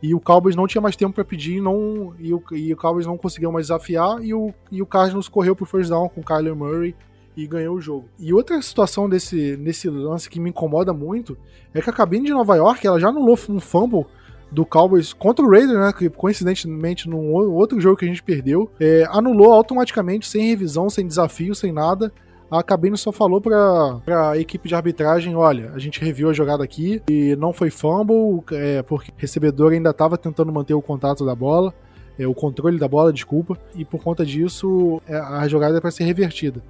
[0.00, 3.04] E o Cowboys não tinha mais tempo para pedir, não e o, e o Cowboys
[3.04, 6.24] não conseguiu mais desafiar e o, e o Cardinals correu pro first down com o
[6.24, 6.94] Kyler Murray
[7.42, 8.08] e ganhou o jogo.
[8.18, 11.36] E outra situação desse nesse lance que me incomoda muito
[11.72, 14.04] é que a cabine de Nova York ela já anulou um fumble
[14.50, 15.92] do Cowboys contra o Raiders, né?
[15.96, 21.06] Que coincidentemente num outro jogo que a gente perdeu, é, anulou automaticamente, sem revisão, sem
[21.06, 22.12] desafio, sem nada.
[22.50, 26.64] A cabine só falou para a equipe de arbitragem: olha, a gente reviu a jogada
[26.64, 31.24] aqui e não foi fumble, é, porque o recebedor ainda estava tentando manter o contato
[31.24, 31.72] da bola,
[32.18, 35.92] é, o controle da bola, desculpa, e por conta disso é, a jogada é para
[35.92, 36.60] ser revertida.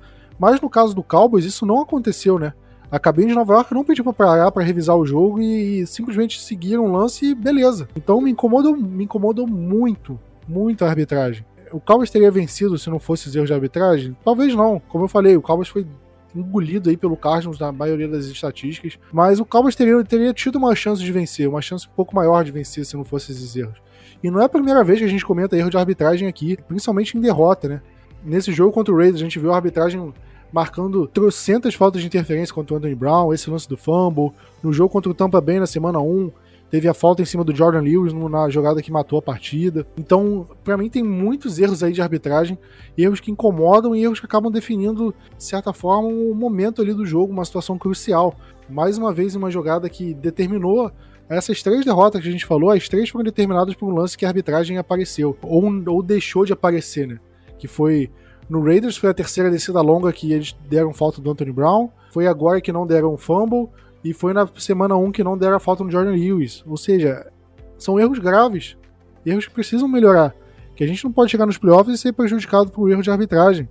[0.41, 2.55] Mas no caso do Cowboys, isso não aconteceu, né?
[2.91, 6.41] A cabine de Nova York não pediu pra parar pra revisar o jogo e, simplesmente
[6.41, 7.87] seguiram o lance e beleza.
[7.95, 11.45] Então me incomodou, me incomodou muito, muito a arbitragem.
[11.71, 14.17] O Cowboys teria vencido se não fosse os erros de arbitragem?
[14.25, 14.81] Talvez não.
[14.89, 15.87] Como eu falei, o Cowboys foi
[16.35, 20.75] engolido aí pelo Cardinals na maioria das estatísticas, mas o Cowboys teria, teria tido uma
[20.75, 23.77] chance de vencer, uma chance um pouco maior de vencer se não fosse esses erros.
[24.23, 27.17] E não é a primeira vez que a gente comenta erro de arbitragem aqui, principalmente
[27.17, 27.83] em derrota, né?
[28.25, 30.13] Nesse jogo contra o Raiders, a gente viu a arbitragem
[30.53, 34.33] marcando trocentas faltas de interferência contra o Anthony Brown, esse lance do fumble.
[34.63, 36.31] No jogo contra o Tampa Bay na semana 1,
[36.71, 39.87] teve a falta em cima do Jordan Lewis na jogada que matou a partida.
[39.99, 42.59] Então, para mim, tem muitos erros aí de arbitragem,
[42.97, 47.05] erros que incomodam e erros que acabam definindo, de certa forma, um momento ali do
[47.05, 48.37] jogo, uma situação crucial.
[48.69, 50.93] Mais uma vez, uma jogada que determinou
[51.29, 54.25] essas três derrotas que a gente falou, as três foram determinadas por um lance que
[54.25, 57.19] a arbitragem apareceu, ou, ou deixou de aparecer, né?
[57.57, 58.11] Que foi
[58.51, 61.89] No Raiders foi a terceira descida longa que eles deram falta do Anthony Brown.
[62.13, 63.69] Foi agora que não deram fumble.
[64.03, 66.65] E foi na semana 1 que não deram falta no Jordan Lewis.
[66.67, 67.31] Ou seja,
[67.79, 68.77] são erros graves.
[69.25, 70.35] Erros que precisam melhorar.
[70.75, 73.69] Que a gente não pode chegar nos playoffs e ser prejudicado por erro de arbitragem.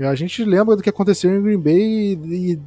[0.00, 2.60] A gente lembra do que aconteceu em Green Bay e, e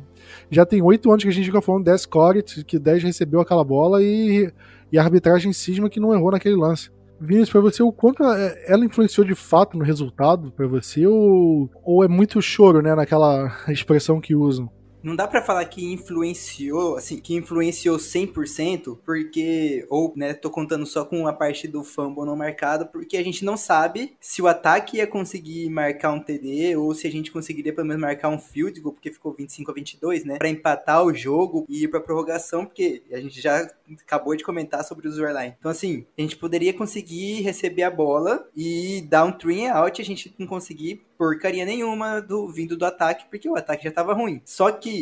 [0.51, 3.63] já tem oito anos que a gente fica falando Des Corrit, que 10 recebeu aquela
[3.63, 4.53] bola e,
[4.91, 6.91] e a arbitragem cisma que não errou naquele lance.
[7.19, 12.03] Vinícius, para você, o quanto ela influenciou de fato no resultado para você ou, ou
[12.03, 14.69] é muito choro, né, naquela expressão que usam?
[15.05, 20.83] Não dá para falar que influenciou, assim, que influenciou 100%, porque, ou, né, tô contando
[20.83, 24.47] só com a parte do fumble não marcado, porque a gente não sabe se o
[24.47, 28.39] ataque ia conseguir marcar um TD, ou se a gente conseguiria pelo menos marcar um
[28.39, 31.99] field goal, porque ficou 25 a 22, né, pra empatar o jogo e ir pra
[31.99, 33.69] prorrogação, porque a gente já
[34.01, 35.53] acabou de comentar sobre o Zerline.
[35.59, 40.05] Então, assim, a gente poderia conseguir receber a bola e dar um three out, a
[40.05, 44.41] gente não conseguir porcaria nenhuma do vindo do ataque, porque o ataque já estava ruim.
[44.43, 44.94] Só que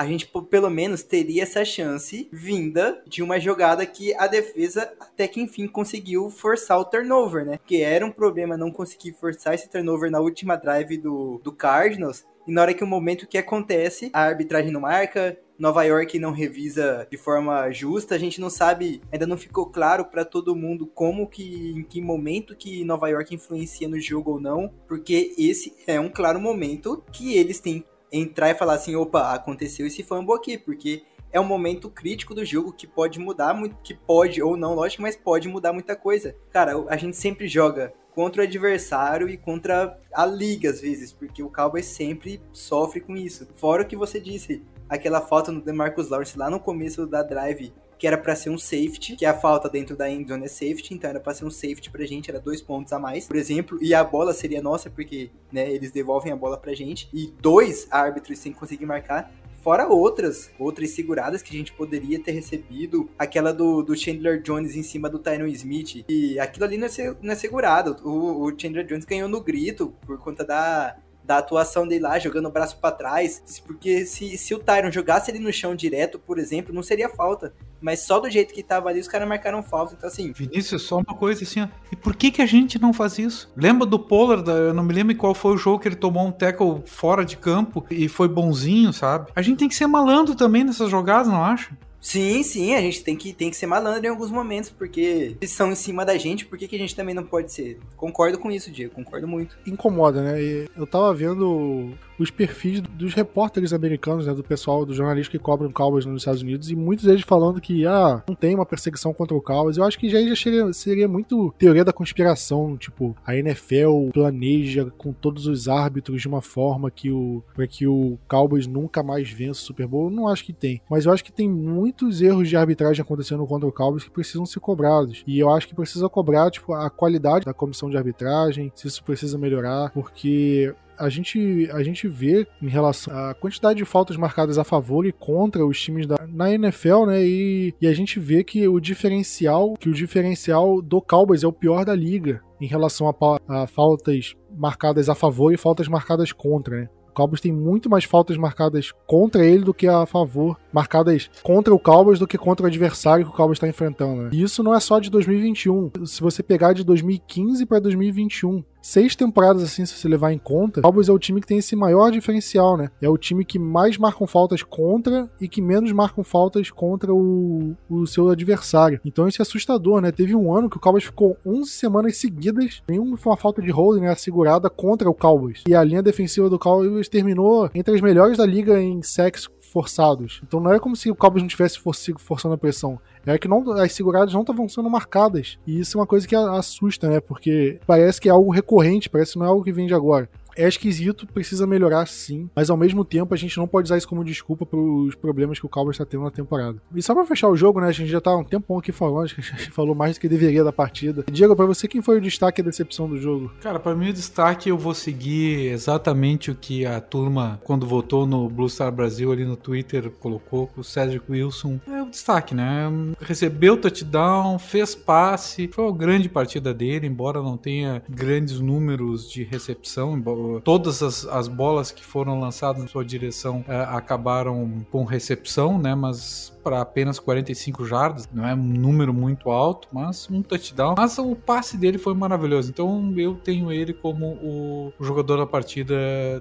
[0.00, 5.28] a gente pelo menos teria essa chance vinda de uma jogada que a defesa até
[5.28, 7.58] que enfim conseguiu forçar o turnover, né?
[7.66, 12.24] Que era um problema não conseguir forçar esse turnover na última drive do, do Cardinals.
[12.46, 16.32] E na hora que o momento que acontece, a arbitragem não marca, Nova York não
[16.32, 20.86] revisa de forma justa, a gente não sabe, ainda não ficou claro para todo mundo
[20.86, 25.74] como que, em que momento que Nova York influencia no jogo ou não, porque esse
[25.86, 30.34] é um claro momento que eles têm entrar e falar assim, opa, aconteceu esse fumble
[30.34, 34.56] aqui, porque é um momento crítico do jogo que pode mudar muito, que pode ou
[34.56, 36.36] não, lógico, mas pode mudar muita coisa.
[36.50, 41.42] Cara, a gente sempre joga contra o adversário e contra a liga às vezes, porque
[41.42, 43.48] o Cowboys sempre sofre com isso.
[43.54, 47.72] Fora o que você disse, aquela falta no DeMarcus Lawrence lá no começo da drive,
[48.00, 51.10] que era para ser um safety, que a falta dentro da endzone é safety, então
[51.10, 53.92] era para ser um safety pra gente, era dois pontos a mais, por exemplo, e
[53.92, 58.38] a bola seria nossa, porque né, eles devolvem a bola pra gente, e dois árbitros
[58.38, 59.30] sem conseguir marcar,
[59.62, 63.10] Fora outras, outras seguradas que a gente poderia ter recebido.
[63.18, 66.02] Aquela do, do Chandler Jones em cima do Tyron Smith.
[66.08, 67.94] E aquilo ali não é, não é segurado.
[68.02, 70.96] O, o Chandler Jones ganhou no grito por conta da,
[71.30, 73.62] da atuação dele lá, jogando o braço para trás.
[73.64, 77.54] Porque se, se o Tyron jogasse ele no chão direto, por exemplo, não seria falta.
[77.80, 79.94] Mas só do jeito que tava ali, os caras marcaram falta.
[79.96, 80.32] Então, assim.
[80.32, 81.68] Vinícius, só uma coisa assim, ó.
[81.92, 83.48] E por que, que a gente não faz isso?
[83.56, 84.50] Lembra do Pollard?
[84.50, 87.36] Eu não me lembro qual foi o jogo que ele tomou um tackle fora de
[87.36, 89.30] campo e foi bonzinho, sabe?
[89.36, 91.70] A gente tem que ser malandro também nessas jogadas, não acha?
[92.00, 95.50] Sim, sim, a gente tem que, tem que ser malandro em alguns momentos, porque eles
[95.50, 97.78] são em cima da gente, por que, que a gente também não pode ser?
[97.96, 99.58] Concordo com isso, Diego, concordo muito.
[99.66, 100.66] Incomoda, né?
[100.76, 105.72] Eu tava vendo os perfis dos repórteres americanos, né, do pessoal, dos jornalistas que cobram
[105.72, 109.36] Cowboys nos Estados Unidos, e muitos deles falando que, ah, não tem uma perseguição contra
[109.36, 109.76] o Cowboys.
[109.76, 114.90] Eu acho que já, já seria, seria muito teoria da conspiração, tipo, a NFL planeja
[114.98, 119.30] com todos os árbitros de uma forma que o, pra que o Cowboys nunca mais
[119.30, 120.04] vença o Super Bowl.
[120.04, 120.80] Eu não acho que tem.
[120.90, 124.44] Mas eu acho que tem muitos erros de arbitragem acontecendo contra o Cowboys que precisam
[124.44, 125.22] ser cobrados.
[125.26, 129.02] E eu acho que precisa cobrar, tipo, a qualidade da comissão de arbitragem, se isso
[129.02, 134.58] precisa melhorar, porque a gente, a gente vê em relação à quantidade de faltas marcadas
[134.58, 137.24] a favor e contra os times da, na NFL, né?
[137.24, 141.52] E, e a gente vê que o diferencial, que o diferencial do Cowboys é o
[141.52, 146.82] pior da liga em relação a, a faltas marcadas a favor e faltas marcadas contra,
[146.82, 146.88] né?
[147.10, 151.74] O Cowboys tem muito mais faltas marcadas contra ele do que a favor, marcadas contra
[151.74, 154.22] o Cowboys do que contra o adversário que o Cowboys está enfrentando.
[154.22, 154.30] Né?
[154.32, 155.90] E isso não é só de 2021.
[156.06, 160.80] Se você pegar de 2015 para 2021, seis temporadas assim, se você levar em conta,
[160.80, 162.90] o Cowboys é o time que tem esse maior diferencial, né?
[163.00, 167.74] É o time que mais marcam faltas contra e que menos marcam faltas contra o,
[167.88, 169.00] o seu adversário.
[169.04, 170.10] Então isso é assustador, né?
[170.12, 173.70] Teve um ano que o Cowboys ficou 11 semanas seguidas, nenhuma foi uma falta de
[173.70, 175.62] holding né, assegurada contra o Cowboys.
[175.68, 180.40] E a linha defensiva do Cowboys terminou entre as melhores da liga em sacks forçados.
[180.46, 181.78] Então não é como se o Cowboys não tivesse
[182.18, 182.98] forçando a pressão.
[183.26, 185.58] É que não, as seguradas não estavam sendo marcadas.
[185.66, 187.20] E isso é uma coisa que assusta, né?
[187.20, 190.28] Porque parece que é algo recorrente, parece que não é algo que vem de agora
[190.60, 194.08] é esquisito, precisa melhorar sim, mas ao mesmo tempo a gente não pode usar isso
[194.08, 196.80] como desculpa para os problemas que o Cowboys está tendo na temporada.
[196.94, 199.24] E só para fechar o jogo, né, a gente já tá um tempão aqui falando,
[199.24, 201.24] a gente falou mais do que deveria da partida.
[201.30, 203.50] Diego, para você, quem foi o destaque e a decepção do jogo?
[203.60, 208.26] Cara, para mim o destaque eu vou seguir exatamente o que a turma, quando votou
[208.26, 212.90] no Blue Star Brasil ali no Twitter, colocou, o Cedric Wilson é o destaque, né?
[213.20, 219.42] Recebeu touchdown, fez passe, foi uma grande partida dele, embora não tenha grandes números de
[219.42, 225.04] recepção, embora todas as, as bolas que foram lançadas na sua direção é, acabaram com
[225.04, 225.94] recepção, né?
[225.94, 230.94] Mas para apenas 45 jardas, não é um número muito alto, mas um touchdown.
[230.96, 235.94] Mas o passe dele foi maravilhoso, então eu tenho ele como o jogador da partida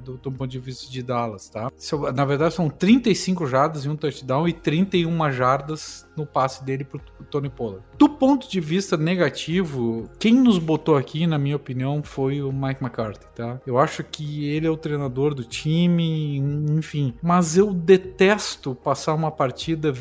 [0.04, 1.72] do, do ponto de vista de Dallas, tá?
[2.14, 7.02] Na verdade, são 35 jardas e um touchdown e 31 jardas no passe dele pro
[7.30, 7.84] Tony Pollard.
[7.98, 12.84] Do ponto de vista negativo, quem nos botou aqui, na minha opinião, foi o Mike
[12.84, 13.60] McCarthy, tá?
[13.66, 17.14] Eu acho que ele é o treinador do time, enfim.
[17.22, 19.92] Mas eu detesto passar uma partida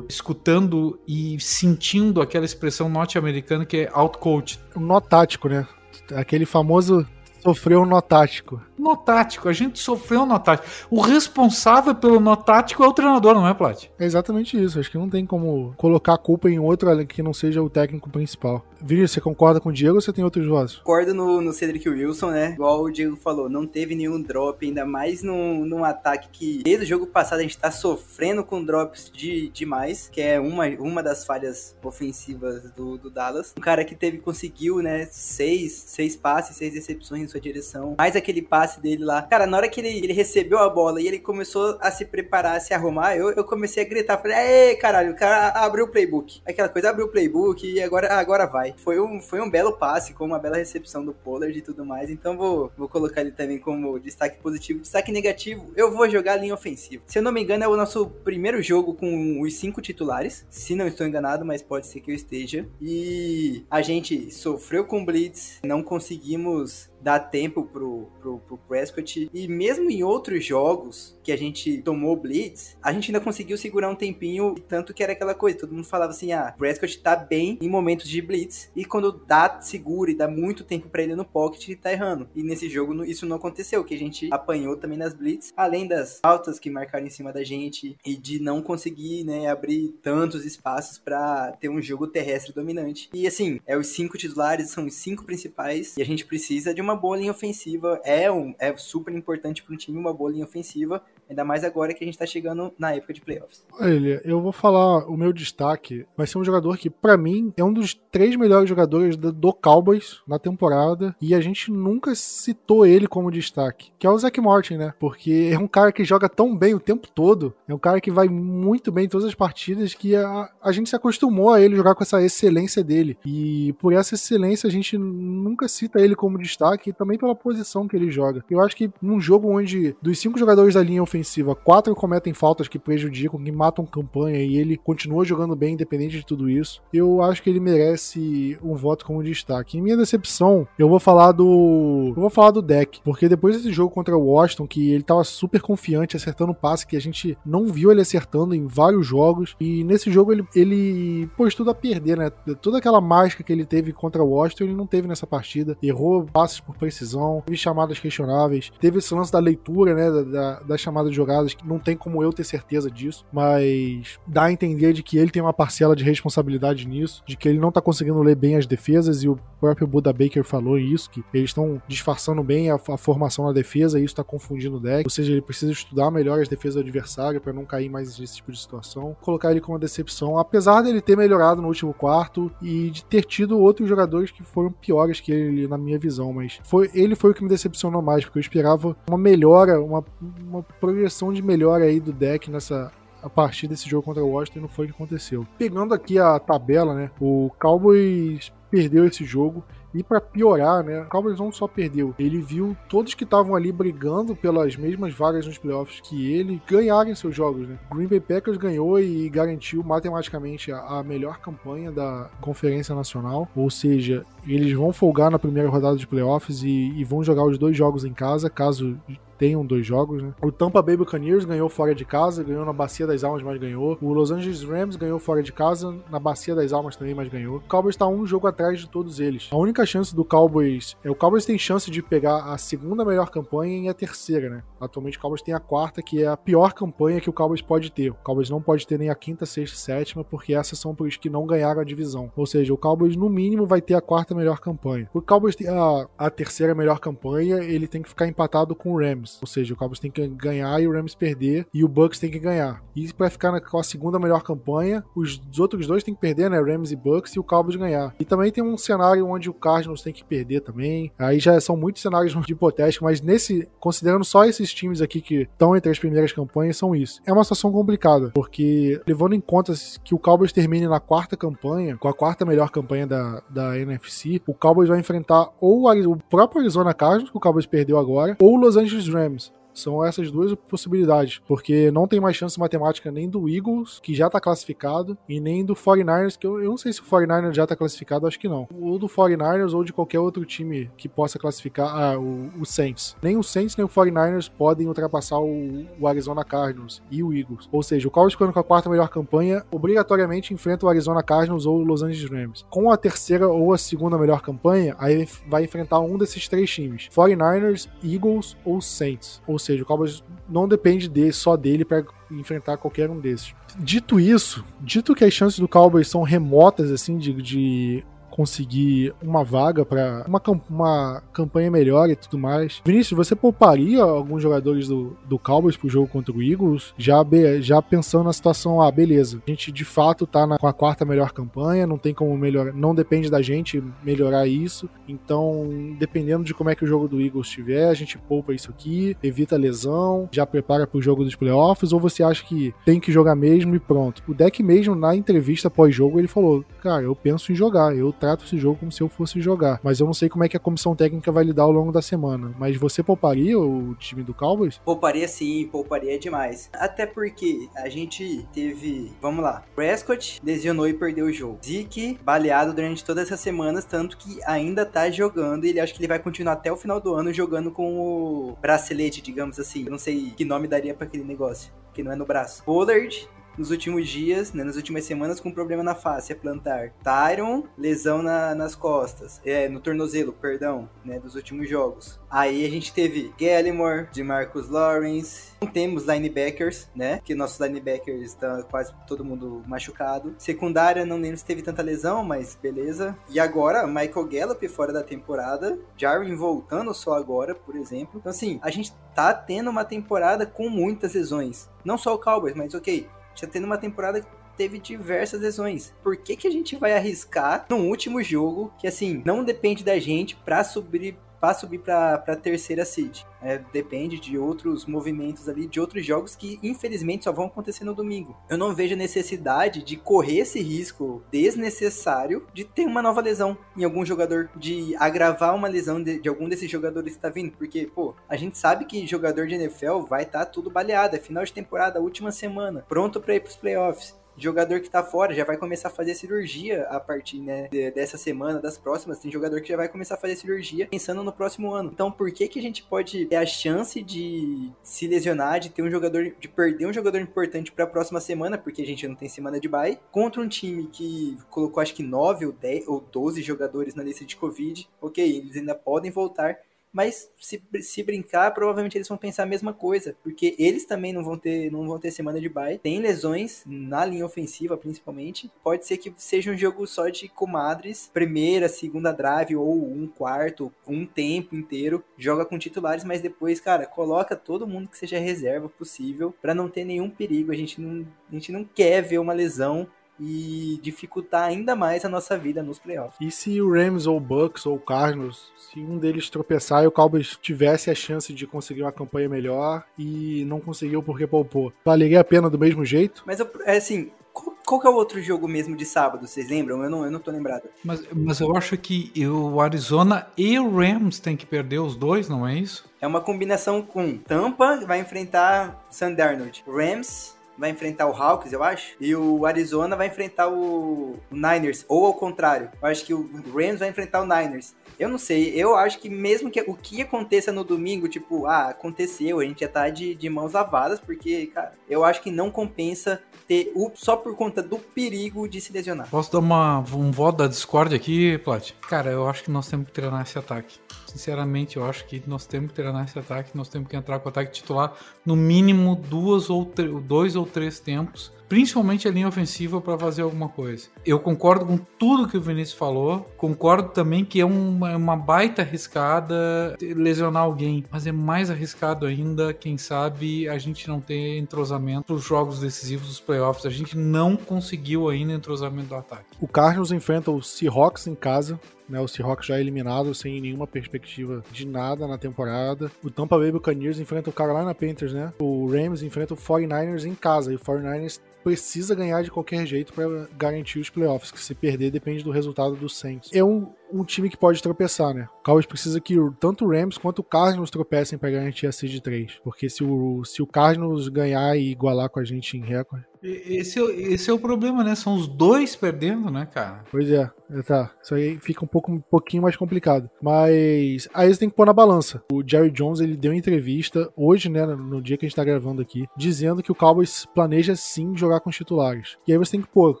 [0.08, 4.58] escutando e sentindo aquela expressão norte-americana que é outcoach.
[4.76, 5.66] Um nó tático, né?
[6.12, 7.06] Aquele famoso
[7.42, 8.60] sofreu um nó tático.
[8.78, 10.68] Nó tático, a gente sofreu um nó tático.
[10.90, 13.86] O responsável pelo nó tático é o treinador, não é, Plat?
[13.98, 14.78] É exatamente isso.
[14.78, 18.10] Acho que não tem como colocar a culpa em outro que não seja o técnico
[18.10, 18.64] principal.
[18.80, 20.76] Vinícius, você concorda com o Diego ou você tem outros vozes?
[20.76, 22.50] Concordo no, no Cedric Wilson, né?
[22.52, 26.84] Igual o Diego falou, não teve nenhum drop, ainda mais num, num ataque que desde
[26.84, 31.02] o jogo passado a gente tá sofrendo com drops de demais, que é uma, uma
[31.02, 33.54] das falhas ofensivas do, do Dallas.
[33.56, 38.14] Um cara que teve, conseguiu, né, seis, seis passes, seis recepções em sua direção, mais
[38.14, 39.22] aquele passe passe dele lá.
[39.22, 42.56] Cara, na hora que ele, ele recebeu a bola e ele começou a se preparar,
[42.56, 44.18] a se arrumar, eu, eu comecei a gritar.
[44.18, 46.40] Falei, ei, caralho, o cara abriu o playbook.
[46.44, 48.74] Aquela coisa, abriu o playbook e agora, agora vai.
[48.76, 52.10] Foi um, foi um belo passe, com uma bela recepção do Pollard e tudo mais.
[52.10, 54.80] Então vou, vou colocar ele também como destaque positivo.
[54.80, 57.04] Destaque negativo, eu vou jogar a linha ofensiva.
[57.06, 60.44] Se eu não me engano, é o nosso primeiro jogo com os cinco titulares.
[60.50, 62.66] Se não estou enganado, mas pode ser que eu esteja.
[62.80, 69.30] E a gente sofreu com Blitz, não conseguimos dar tempo pro, pro, pro Prescott.
[69.32, 73.88] E mesmo em outros jogos que a gente tomou Blitz, a gente ainda conseguiu segurar
[73.88, 77.58] um tempinho, tanto que era aquela coisa, todo mundo falava assim, ah, Prescott tá bem
[77.60, 81.24] em momentos de Blitz, e quando dá, segura e dá muito tempo para ele no
[81.24, 82.28] pocket, ele tá errando.
[82.34, 86.18] E nesse jogo isso não aconteceu, que a gente apanhou também nas Blitz, além das
[86.20, 90.98] faltas que marcaram em cima da gente, e de não conseguir, né, abrir tantos espaços
[90.98, 93.08] para ter um jogo terrestre dominante.
[93.14, 96.80] E assim, é os cinco titulares, são os cinco principais, e a gente precisa de
[96.80, 98.00] uma boa linha ofensiva.
[98.04, 101.02] É, um, é super importante para um time uma boa linha ofensiva.
[101.28, 103.64] Ainda mais agora que a gente tá chegando na época de playoffs.
[103.80, 106.06] Olha, eu vou falar o meu destaque.
[106.16, 110.20] Vai ser um jogador que, para mim, é um dos três melhores jogadores do, Cowboys
[110.26, 111.16] na temporada.
[111.20, 113.90] E a gente nunca citou ele como destaque.
[113.98, 114.94] Que é o Zach Martin, né?
[115.00, 117.54] Porque é um cara que joga tão bem o tempo todo.
[117.66, 119.94] É um cara que vai muito bem em todas as partidas.
[119.94, 123.18] Que a, a gente se acostumou a ele jogar com essa excelência dele.
[123.24, 126.90] E por essa excelência a gente nunca cita ele como destaque.
[126.90, 128.44] E também pela posição que ele joga.
[128.48, 132.68] Eu acho que num jogo onde dos cinco jogadores da linha ofensiva, quatro cometem faltas
[132.68, 136.82] que prejudicam, que matam campanha e ele continua jogando bem independente de tudo isso.
[136.92, 139.78] Eu acho que ele merece um voto como destaque.
[139.78, 142.12] Em minha decepção, eu vou falar do.
[142.14, 145.24] Eu vou falar do deck, porque depois desse jogo contra o Washington, que ele tava
[145.24, 149.82] super confiante, acertando passe que a gente não viu ele acertando em vários jogos, e
[149.84, 152.30] nesse jogo ele, ele pôs tudo a perder, né?
[152.60, 155.76] Toda aquela mágica que ele teve contra o Washington, ele não teve nessa partida.
[155.82, 160.10] Errou passes por precisão, teve chamadas questionáveis, teve esse lance da leitura, né?
[160.10, 164.18] Da, da, da chamada de jogadas que não tem como eu ter certeza disso, mas
[164.26, 167.58] dá a entender de que ele tem uma parcela de responsabilidade nisso, de que ele
[167.58, 171.24] não tá conseguindo ler bem as defesas e o próprio Buda Baker falou isso, que
[171.32, 175.04] eles estão disfarçando bem a, a, formação na defesa e isso tá confundindo o deck,
[175.04, 178.36] ou seja, ele precisa estudar melhor as defesas do adversário para não cair mais nesse
[178.36, 179.16] tipo de situação.
[179.20, 183.24] Colocar ele como uma decepção, apesar dele ter melhorado no último quarto e de ter
[183.24, 187.30] tido outros jogadores que foram piores que ele na minha visão, mas foi ele foi
[187.30, 190.04] o que me decepcionou mais, porque eu esperava uma melhora, uma,
[190.46, 190.62] uma
[190.96, 192.90] projeção de melhora aí do deck nessa
[193.22, 195.46] a partir desse jogo contra o Washington não foi o que aconteceu.
[195.58, 197.10] Pegando aqui a tabela, né?
[197.20, 202.38] O Cowboys perdeu esse jogo e para piorar, né, o Cowboys não só perdeu, ele
[202.38, 207.34] viu todos que estavam ali brigando pelas mesmas vagas nos playoffs que ele ganharem seus
[207.34, 207.78] jogos, né?
[207.90, 213.70] Green Bay Packers ganhou e garantiu matematicamente a, a melhor campanha da Conferência Nacional, ou
[213.70, 217.74] seja, eles vão folgar na primeira rodada de playoffs e, e vão jogar os dois
[217.74, 218.98] jogos em casa, caso
[219.38, 220.34] tenham dois jogos, né?
[220.42, 223.98] O Tampa Bay Buccaneers ganhou fora de casa, ganhou na Bacia das Almas, mas ganhou.
[224.00, 227.56] O Los Angeles Rams ganhou fora de casa, na Bacia das Almas também, mas ganhou.
[227.56, 229.48] O Cowboys está um jogo atrás de todos eles.
[229.50, 233.30] A única chance do Cowboys é o Cowboys tem chance de pegar a segunda melhor
[233.30, 234.62] campanha e a terceira, né?
[234.80, 237.90] Atualmente o Cowboys tem a quarta, que é a pior campanha que o Cowboys pode
[237.90, 238.10] ter.
[238.10, 241.30] O Cowboys não pode ter nem a quinta, sexta sétima, porque essas são os que
[241.30, 242.32] não ganharam a divisão.
[242.36, 245.08] Ou seja, o Cowboys no mínimo vai ter a quarta melhor campanha.
[245.12, 248.98] O Cowboys tem a, a terceira melhor campanha, ele tem que ficar empatado com o
[248.98, 249.38] Rams Rams.
[249.40, 252.30] Ou seja, o Cowboys tem que ganhar e o Rams perder, e o Bucks tem
[252.30, 252.82] que ganhar.
[252.94, 256.20] E para ficar na, com a segunda melhor campanha, os, os outros dois tem que
[256.20, 256.60] perder, né?
[256.60, 258.14] Rams e Bucks, e o Cowboys ganhar.
[258.18, 261.12] E também tem um cenário onde o Cardinals tem que perder também.
[261.18, 265.42] Aí já são muitos cenários de hipotético, mas nesse, considerando só esses times aqui que
[265.42, 267.20] estão entre as primeiras campanhas, são isso.
[267.26, 269.72] É uma situação complicada, porque levando em conta
[270.04, 274.40] que o Cowboys termine na quarta campanha, com a quarta melhor campanha da, da NFC,
[274.46, 278.54] o Cowboys vai enfrentar ou o próprio Arizona Cardinals, que o Cowboys perdeu agora, ou
[278.54, 279.50] o Los Angeles Rams.
[279.76, 284.30] São essas duas possibilidades, porque não tem mais chance matemática nem do Eagles, que já
[284.30, 287.66] tá classificado, e nem do 49ers, que eu, eu não sei se o 49ers já
[287.66, 288.66] tá classificado, acho que não.
[288.80, 293.16] Ou do 49ers ou de qualquer outro time que possa classificar ah, o, o Saints.
[293.22, 297.68] Nem o Saints nem o 49ers podem ultrapassar o, o Arizona Cardinals e o Eagles.
[297.70, 301.66] Ou seja, o Cowboys ficando com a quarta melhor campanha, obrigatoriamente enfrenta o Arizona Cardinals
[301.66, 302.64] ou o Los Angeles Rams.
[302.70, 307.08] Com a terceira ou a segunda melhor campanha, aí vai enfrentar um desses três times:
[307.14, 309.42] 49ers, Eagles ou Saints.
[309.46, 313.54] Ou seja, o Cowboys não depende de, só dele para enfrentar qualquer um desses.
[313.78, 318.04] Dito isso, dito que as chances do Cowboys são remotas assim de, de
[318.36, 322.82] conseguir uma vaga para uma, uma campanha melhor e tudo mais.
[322.84, 326.92] Vinícius, você pouparia alguns jogadores do, do Cowboys pro jogo contra o Eagles?
[326.98, 327.24] Já,
[327.60, 331.04] já pensando na situação, ah, beleza, a gente de fato tá na, com a quarta
[331.04, 336.52] melhor campanha, não tem como melhorar, não depende da gente melhorar isso, então dependendo de
[336.52, 340.28] como é que o jogo do Eagles estiver, a gente poupa isso aqui, evita lesão,
[340.30, 343.78] já prepara pro jogo dos playoffs, ou você acha que tem que jogar mesmo e
[343.80, 344.22] pronto?
[344.28, 348.44] O deck mesmo, na entrevista pós-jogo, ele falou, cara, eu penso em jogar, eu trato
[348.44, 349.78] esse jogo como se eu fosse jogar.
[349.84, 352.02] Mas eu não sei como é que a comissão técnica vai lidar ao longo da
[352.02, 352.52] semana.
[352.58, 354.78] Mas você pouparia o time do Cowboys?
[354.84, 356.68] Pouparia sim, pouparia demais.
[356.72, 361.58] Até porque a gente teve, vamos lá, Prescott lesionou e perdeu o jogo.
[361.64, 366.00] Zeke baleado durante todas essas semanas, tanto que ainda tá jogando e ele acha que
[366.00, 369.84] ele vai continuar até o final do ano jogando com o bracelete, digamos assim.
[369.84, 372.64] Eu não sei que nome daria para aquele negócio, que não é no braço.
[372.64, 376.92] Pollard nos últimos dias, né, nas últimas semanas, com problema na face, a plantar.
[377.02, 382.18] Tyron, lesão na, nas costas, é, no tornozelo, perdão, né, dos últimos jogos.
[382.30, 388.22] Aí a gente teve Gallimore, de Marcus Lawrence, não temos linebackers, né, que nossos linebackers
[388.22, 390.34] estão quase todo mundo machucado.
[390.38, 393.16] Secundária, não lembro se teve tanta lesão, mas beleza.
[393.28, 398.18] E agora, Michael Gallup fora da temporada, Jarwin voltando só agora, por exemplo.
[398.18, 401.68] Então assim, a gente tá tendo uma temporada com muitas lesões.
[401.84, 404.26] Não só o Cowboys, mas ok, já tendo uma temporada que
[404.56, 405.92] teve diversas lesões.
[406.02, 409.98] Por que, que a gente vai arriscar num último jogo que, assim, não depende da
[409.98, 411.16] gente pra subir
[411.46, 413.20] para subir para a terceira seed.
[413.40, 417.94] É, depende de outros movimentos ali, de outros jogos que infelizmente só vão acontecer no
[417.94, 418.36] domingo.
[418.50, 423.84] Eu não vejo necessidade de correr esse risco desnecessário de ter uma nova lesão em
[423.84, 427.88] algum jogador, de agravar uma lesão de, de algum desses jogadores que está vindo, porque,
[427.94, 431.44] pô, a gente sabe que jogador de NFL vai estar tá tudo baleado, é final
[431.44, 435.44] de temporada, última semana, pronto para ir para os playoffs jogador que tá fora já
[435.44, 439.18] vai começar a fazer cirurgia a partir, né, dessa semana, das próximas.
[439.18, 441.90] Tem jogador que já vai começar a fazer cirurgia pensando no próximo ano.
[441.92, 445.82] Então, por que que a gente pode ter a chance de se lesionar, de ter
[445.82, 449.14] um jogador, de perder um jogador importante para a próxima semana, porque a gente não
[449.14, 453.00] tem semana de bye, contra um time que colocou acho que 9 ou 10 ou
[453.00, 454.88] 12 jogadores na lista de Covid.
[455.00, 456.58] OK, eles ainda podem voltar
[456.96, 461.22] mas se, se brincar, provavelmente eles vão pensar a mesma coisa, porque eles também não
[461.22, 462.78] vão ter, não vão ter semana de bye.
[462.78, 465.52] Tem lesões na linha ofensiva, principalmente.
[465.62, 470.72] Pode ser que seja um jogo só de comadres, primeira, segunda drive ou um quarto,
[470.88, 475.68] um tempo inteiro, joga com titulares, mas depois, cara, coloca todo mundo que seja reserva
[475.68, 477.52] possível para não ter nenhum perigo.
[477.52, 479.86] A gente não, a gente não quer ver uma lesão
[480.18, 483.16] e dificultar ainda mais a nossa vida nos playoffs.
[483.20, 486.86] E se o Rams ou o Bucks ou o Cardinals, se um deles tropeçar e
[486.86, 491.72] o Cowboys tivesse a chance de conseguir uma campanha melhor e não conseguiu porque poupou,
[491.84, 493.22] valeria a pena do mesmo jeito?
[493.26, 496.26] Mas é assim, qual, qual que é o outro jogo mesmo de sábado?
[496.26, 496.82] Vocês lembram?
[496.82, 497.68] Eu não, eu não tô lembrado.
[497.84, 502.28] Mas, mas eu acho que o Arizona e o Rams tem que perder os dois,
[502.28, 502.84] não é isso?
[503.00, 506.64] É uma combinação com Tampa, vai enfrentar Sam Darnold.
[506.66, 511.84] Rams vai enfrentar o Hawks, eu acho, e o Arizona vai enfrentar o, o Niners,
[511.88, 512.70] ou ao contrário.
[512.80, 514.74] Eu acho que o Rams vai enfrentar o Niners.
[514.98, 518.68] Eu não sei, eu acho que mesmo que o que aconteça no domingo, tipo, ah,
[518.68, 522.50] aconteceu, a gente já tá de, de mãos lavadas, porque, cara, eu acho que não
[522.50, 526.08] compensa ter o, só por conta do perigo de se lesionar.
[526.08, 528.72] Posso dar uma, um voto da Discord aqui, Plat?
[528.88, 530.78] Cara, eu acho que nós temos que treinar esse ataque.
[531.16, 534.26] Sinceramente, eu acho que nós temos que treinar esse ataque, nós temos que entrar com
[534.26, 534.94] o ataque titular
[535.24, 536.70] no mínimo duas ou
[537.02, 540.88] dois ou três tempos principalmente a linha ofensiva, para fazer alguma coisa.
[541.04, 545.62] Eu concordo com tudo que o Vinícius falou, concordo também que é uma, uma baita
[545.62, 552.12] arriscada lesionar alguém, mas é mais arriscado ainda, quem sabe, a gente não ter entrosamento
[552.12, 553.66] nos jogos decisivos dos playoffs.
[553.66, 556.24] A gente não conseguiu ainda entrosamento do ataque.
[556.40, 560.66] O Cardinals enfrenta o Seahawks em casa, né, o Seahawks já é eliminado sem nenhuma
[560.66, 562.90] perspectiva de nada na temporada.
[563.02, 565.32] O Tampa Bay Buccaneers enfrenta o Carolina Panthers, né?
[565.40, 569.92] O Rams enfrenta o 49ers em casa e o 49ers precisa ganhar de qualquer jeito
[569.92, 570.06] para
[570.38, 573.28] garantir os playoffs, que se perder depende do resultado do Saints.
[573.34, 575.28] É um, um time que pode tropeçar, né?
[575.40, 579.00] O Cowboys precisa que tanto o Rams quanto o Cardinals tropecem para garantir a seed
[579.00, 583.04] 3, porque se o, se o Cardinals ganhar e igualar com a gente em recorde,
[583.22, 584.94] esse, esse é o problema, né?
[584.94, 586.84] São os dois perdendo, né, cara?
[586.90, 587.30] Pois é,
[587.66, 587.90] tá.
[588.02, 590.08] Isso aí fica um, pouco, um pouquinho mais complicado.
[590.22, 592.22] Mas aí você tem que pôr na balança.
[592.32, 595.44] O Jerry Jones, ele deu uma entrevista hoje, né, no dia que a gente tá
[595.44, 599.16] gravando aqui, dizendo que o Cowboys planeja sim jogar com os titulares.
[599.26, 600.00] E aí você tem que pôr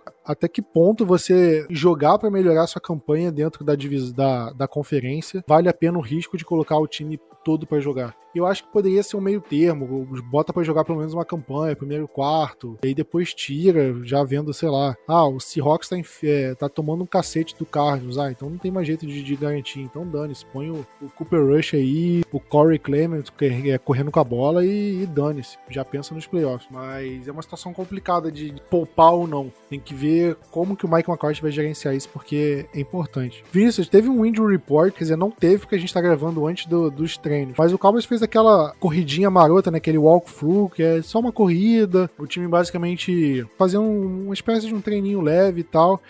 [0.24, 3.75] até que ponto você jogar para melhorar sua campanha dentro da,
[4.12, 8.16] da, da conferência vale a pena o risco de colocar o time todo para jogar.
[8.36, 11.74] Eu acho que poderia ser um meio termo, bota para jogar pelo menos uma campanha,
[11.74, 16.54] primeiro quarto, e aí depois tira, já vendo, sei lá, ah, o Seahawks tá, é,
[16.54, 19.80] tá tomando um cacete do Cardinals, ah, então não tem mais jeito de, de garantir,
[19.80, 24.24] então dane-se, põe o, o, Cooper Rush aí, o Corey Clement é, correndo com a
[24.24, 28.60] bola e, e dane-se, já pensa nos playoffs, mas é uma situação complicada de, de
[28.62, 32.66] poupar ou não, tem que ver como que o Mike McCarthy vai gerenciar isso, porque
[32.74, 33.42] é importante.
[33.50, 36.66] Vinícius, teve um injury report, quer dizer, não teve porque a gente tá gravando antes
[36.66, 37.54] do, dos treinos, treinos.
[37.56, 39.78] Mas o Cowboys fez aquela corridinha marota, né?
[39.78, 42.10] Aquele walkthrough, que é só uma corrida.
[42.18, 46.00] O time basicamente fazia um, uma espécie de um treininho leve e tal.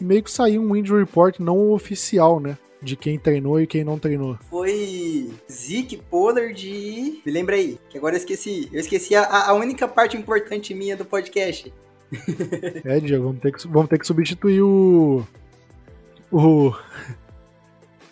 [0.00, 2.58] E meio que saiu um injury report não oficial, né?
[2.80, 4.38] de quem treinou e quem não treinou.
[4.48, 7.20] Foi Zeke Pollard e...
[7.24, 8.68] Me lembra aí, que agora eu esqueci.
[8.72, 11.72] Eu esqueci a, a única parte importante minha do podcast.
[12.84, 15.26] é, Diego, vamos ter que, vamos ter que substituir o...
[16.30, 16.72] O...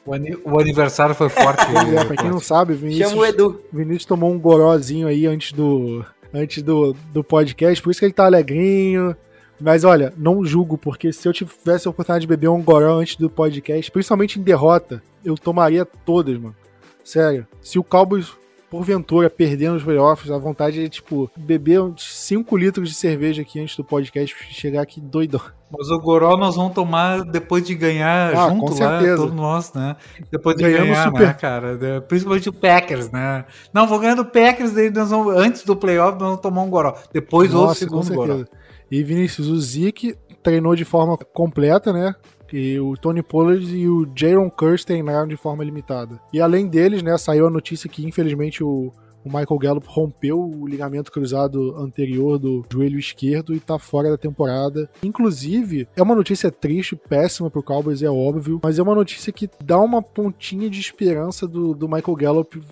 [0.07, 1.65] O, aniversário foi forte.
[1.97, 3.61] é, pra quem não sabe, Vinícius, Chama o Edu.
[3.73, 8.13] Vinícius tomou um gorozinho aí antes do, antes do, do podcast, por isso que ele
[8.13, 9.17] tá alegrinho.
[9.61, 13.17] Mas olha, não julgo, porque se eu tivesse a oportunidade de beber um goró antes
[13.17, 16.57] do podcast, principalmente em derrota, eu tomaria todas, mano.
[17.03, 17.47] Sério.
[17.63, 18.33] Se o Cowboys
[18.75, 23.61] porventura, perdendo os playoffs, a vontade é, tipo, beber uns 5 litros de cerveja aqui
[23.61, 25.41] antes do podcast chegar aqui doidão.
[25.77, 29.97] Mas o Goró nós vamos tomar depois de ganhar ah, junto lá, todos nós, né?
[30.31, 31.27] Depois de Ganhamos ganhar, super...
[31.27, 32.01] né, cara?
[32.07, 33.45] Principalmente o Packers, né?
[33.72, 36.70] Não, vou ganhar do Packers, daí nós vamos, antes do playoff, nós vamos tomar um
[36.70, 36.95] Goró.
[37.12, 38.45] Depois Nossa, o segundo Goró.
[38.91, 42.14] E Vinícius, o Zeke treinou de forma completa, né?
[42.53, 46.20] E o Tony Pollard e o Jaron Curse treinaram de forma limitada.
[46.33, 48.93] E além deles, né, saiu a notícia que infelizmente o,
[49.25, 54.18] o Michael Gallup rompeu o ligamento cruzado anterior do joelho esquerdo e tá fora da
[54.18, 54.89] temporada.
[55.03, 59.49] Inclusive, é uma notícia triste, péssima pro Cowboys, é óbvio, mas é uma notícia que
[59.62, 62.62] dá uma pontinha de esperança do, do Michael Gallup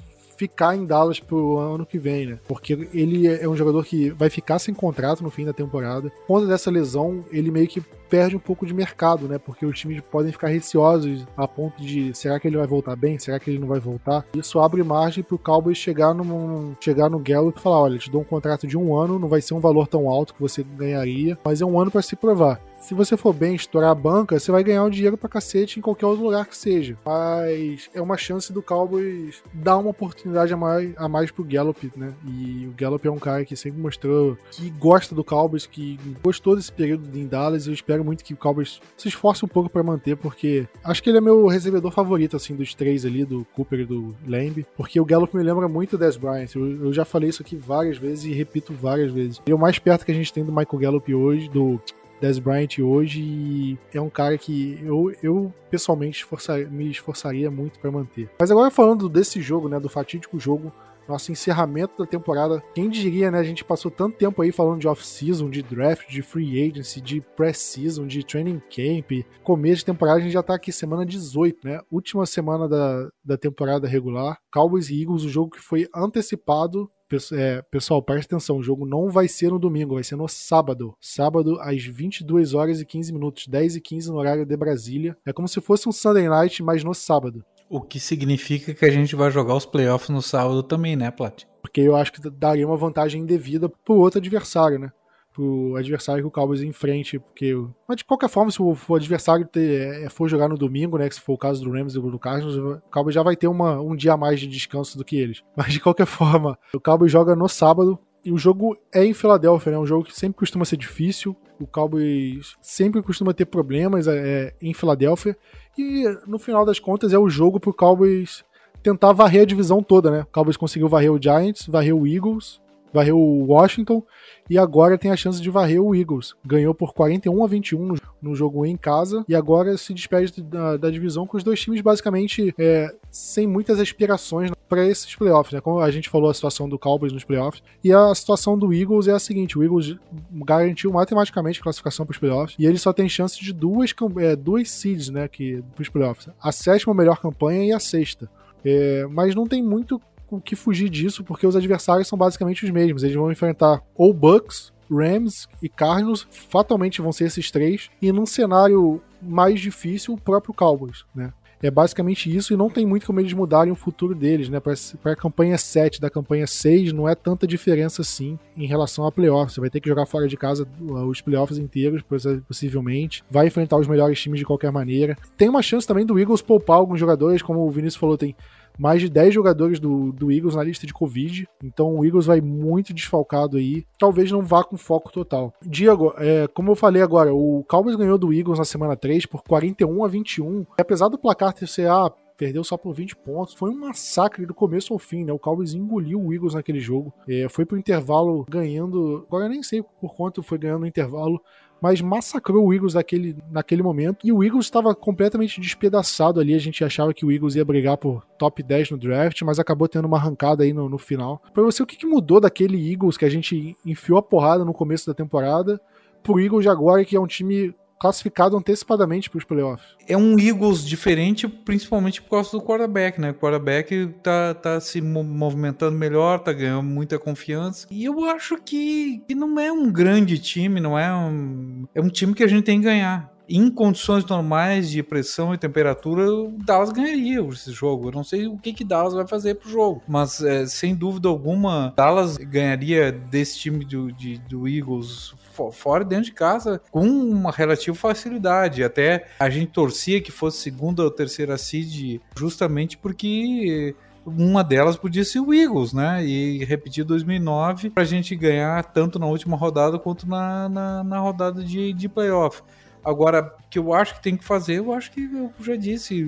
[0.42, 2.38] ficar em Dallas pro ano que vem, né?
[2.48, 6.10] Porque ele é um jogador que vai ficar sem contrato no fim da temporada.
[6.10, 7.80] Por conta dessa lesão, ele meio que
[8.10, 9.38] perde um pouco de mercado, né?
[9.38, 13.20] Porque os times podem ficar receosos a ponto de será que ele vai voltar bem?
[13.20, 14.26] Será que ele não vai voltar?
[14.34, 18.22] Isso abre margem pro Cowboys chegar no chegar no Gallup e falar, olha, te dou
[18.22, 21.38] um contrato de um ano, não vai ser um valor tão alto que você ganharia,
[21.44, 24.50] mas é um ano para se provar se você for bem estourar a banca, você
[24.50, 26.96] vai ganhar um dinheiro pra cacete em qualquer outro lugar que seja.
[27.06, 31.90] Mas é uma chance do Cowboys dar uma oportunidade a mais, a mais pro Gallup,
[31.96, 32.12] né?
[32.26, 36.56] E o Gallup é um cara que sempre mostrou que gosta do Cowboys, que gostou
[36.56, 37.66] desse período em Dallas.
[37.66, 41.08] Eu espero muito que o Cowboys se esforce um pouco para manter, porque acho que
[41.08, 44.66] ele é meu recebedor favorito, assim, dos três ali, do Cooper e do Lamb.
[44.76, 46.48] Porque o Gallup me lembra muito do Des Bryant.
[46.54, 49.40] Eu, eu já falei isso aqui várias vezes e repito várias vezes.
[49.46, 51.80] Ele é o mais perto que a gente tem do Michael Gallup hoje, do
[52.22, 56.24] Des Bryant hoje é um cara que eu, eu pessoalmente
[56.70, 58.30] me esforçaria muito para manter.
[58.38, 60.72] Mas agora falando desse jogo, né, do fatídico jogo,
[61.08, 62.62] nosso encerramento da temporada.
[62.76, 63.40] Quem diria, né?
[63.40, 67.20] A gente passou tanto tempo aí falando de off-season, de draft, de free agency, de
[67.20, 69.26] pré-season, de training camp.
[69.42, 71.80] Começo de temporada, a gente já tá aqui semana 18, né?
[71.90, 74.38] Última semana da, da temporada regular.
[74.52, 76.88] Cowboys e Eagles, o jogo que foi antecipado
[77.32, 80.94] é, pessoal, preste atenção, o jogo não vai ser no domingo, vai ser no sábado.
[81.00, 85.16] Sábado, às 22 horas e 15 minutos, 10 e 15 no horário de Brasília.
[85.24, 87.44] É como se fosse um Sunday Night, mas no sábado.
[87.68, 91.44] O que significa que a gente vai jogar os playoffs no sábado também, né, Plat?
[91.62, 94.92] Porque eu acho que daria uma vantagem indevida pro outro adversário, né?
[95.32, 97.54] Pro adversário que o Cowboys enfrente, porque
[97.88, 101.14] mas de qualquer forma, se o, adversário ter, é, for jogar no domingo, né, que
[101.14, 103.80] se for o caso do Rams e do Cardinals, o Cowboys já vai ter uma,
[103.80, 105.42] um dia a mais de descanso do que eles.
[105.56, 109.72] Mas de qualquer forma, o Cowboys joga no sábado e o jogo é em Filadélfia,
[109.72, 109.76] né?
[109.76, 111.36] É um jogo que sempre costuma ser difícil.
[111.58, 115.36] O Cowboys sempre costuma ter problemas é, em Filadélfia.
[115.76, 118.44] E no final das contas é o jogo pro Cowboys
[118.80, 120.20] tentar varrer a divisão toda, né?
[120.22, 122.60] O Cowboys conseguiu varrer o Giants, varrer o Eagles,
[122.92, 124.02] varreu o Washington
[124.48, 126.34] e agora tem a chance de varrer o Eagles.
[126.44, 130.90] Ganhou por 41 a 21 no, jogo em casa e agora se despede da, da
[130.90, 135.60] divisão com os dois times basicamente é, sem muitas aspirações para esses playoffs, né?
[135.60, 139.08] Como a gente falou a situação do Cowboys nos playoffs e a situação do Eagles
[139.08, 139.96] é a seguinte: o Eagles
[140.30, 144.34] garantiu matematicamente a classificação para os playoffs e ele só tem chance de duas, é,
[144.34, 145.28] duas seeds, né?
[145.28, 148.30] Para os playoffs, a sétima melhor campanha e a sexta.
[148.64, 150.00] É, mas não tem muito
[150.36, 153.02] o que fugir disso, porque os adversários são basicamente os mesmos.
[153.02, 158.26] Eles vão enfrentar ou Bucks, Rams e Cardinals, fatalmente vão ser esses três, e num
[158.26, 161.32] cenário mais difícil, o próprio Cowboys, né?
[161.62, 164.58] É basicamente isso, e não tem muito como eles mudarem o futuro deles, né?
[164.58, 169.12] Para a campanha 7 da campanha 6, não é tanta diferença assim em relação a
[169.12, 169.54] playoffs.
[169.54, 172.02] Você vai ter que jogar fora de casa uh, os playoffs inteiros,
[172.48, 173.22] possivelmente.
[173.30, 175.16] Vai enfrentar os melhores times de qualquer maneira.
[175.36, 178.34] Tem uma chance também do Eagles poupar alguns jogadores, como o Vinícius falou, tem
[178.78, 181.48] mais de 10 jogadores do, do Eagles na lista de Covid.
[181.62, 183.84] Então o Eagles vai muito desfalcado aí.
[183.98, 185.52] Talvez não vá com foco total.
[185.62, 189.42] Diego, é, como eu falei agora, o Cowboys ganhou do Eagles na semana 3 por
[189.42, 190.66] 41 a 21.
[190.78, 192.12] Apesar do placar ter sido ah,
[192.42, 193.54] perdeu só por 20 pontos.
[193.54, 195.32] Foi um massacre do começo ao fim, né?
[195.32, 197.12] O Cowboys engoliu o Eagles naquele jogo.
[197.28, 199.24] É, foi pro intervalo ganhando.
[199.28, 201.40] Agora eu nem sei por quanto foi ganhando no intervalo,
[201.82, 204.24] mas massacrou o Eagles naquele, naquele momento.
[204.24, 206.54] E o Eagles estava completamente despedaçado ali.
[206.54, 209.88] A gente achava que o Eagles ia brigar por top 10 no draft, mas acabou
[209.88, 211.42] tendo uma arrancada aí no, no final.
[211.52, 214.72] Para você, o que, que mudou daquele Eagles que a gente enfiou a porrada no
[214.72, 215.80] começo da temporada
[216.22, 219.86] pro Eagles agora, que é um time classificado antecipadamente para os playoffs.
[220.08, 223.30] É um Eagles diferente, principalmente por causa do quarterback, né?
[223.30, 227.86] O quarterback tá, tá se movimentando melhor, tá ganhando muita confiança.
[227.88, 231.86] E eu acho que, que não é um grande time, não é um.
[231.94, 235.58] É um time que a gente tem que ganhar em condições normais de pressão e
[235.58, 238.08] temperatura, o Dallas ganharia esse jogo.
[238.08, 241.28] Eu não sei o que que Dallas vai fazer pro jogo, mas é, sem dúvida
[241.28, 245.34] alguma, Dallas ganharia desse time do, de, do Eagles
[245.72, 248.82] fora dentro de casa com uma relativa facilidade.
[248.82, 253.94] Até a gente torcia que fosse segunda ou terceira seed justamente porque
[254.24, 256.24] uma delas podia ser o Eagles, né?
[256.24, 261.18] E repetir 2009 para a gente ganhar tanto na última rodada quanto na, na, na
[261.18, 262.62] rodada de, de playoff.
[263.04, 266.26] Agora, que eu acho que tem que fazer, eu acho que eu já disse,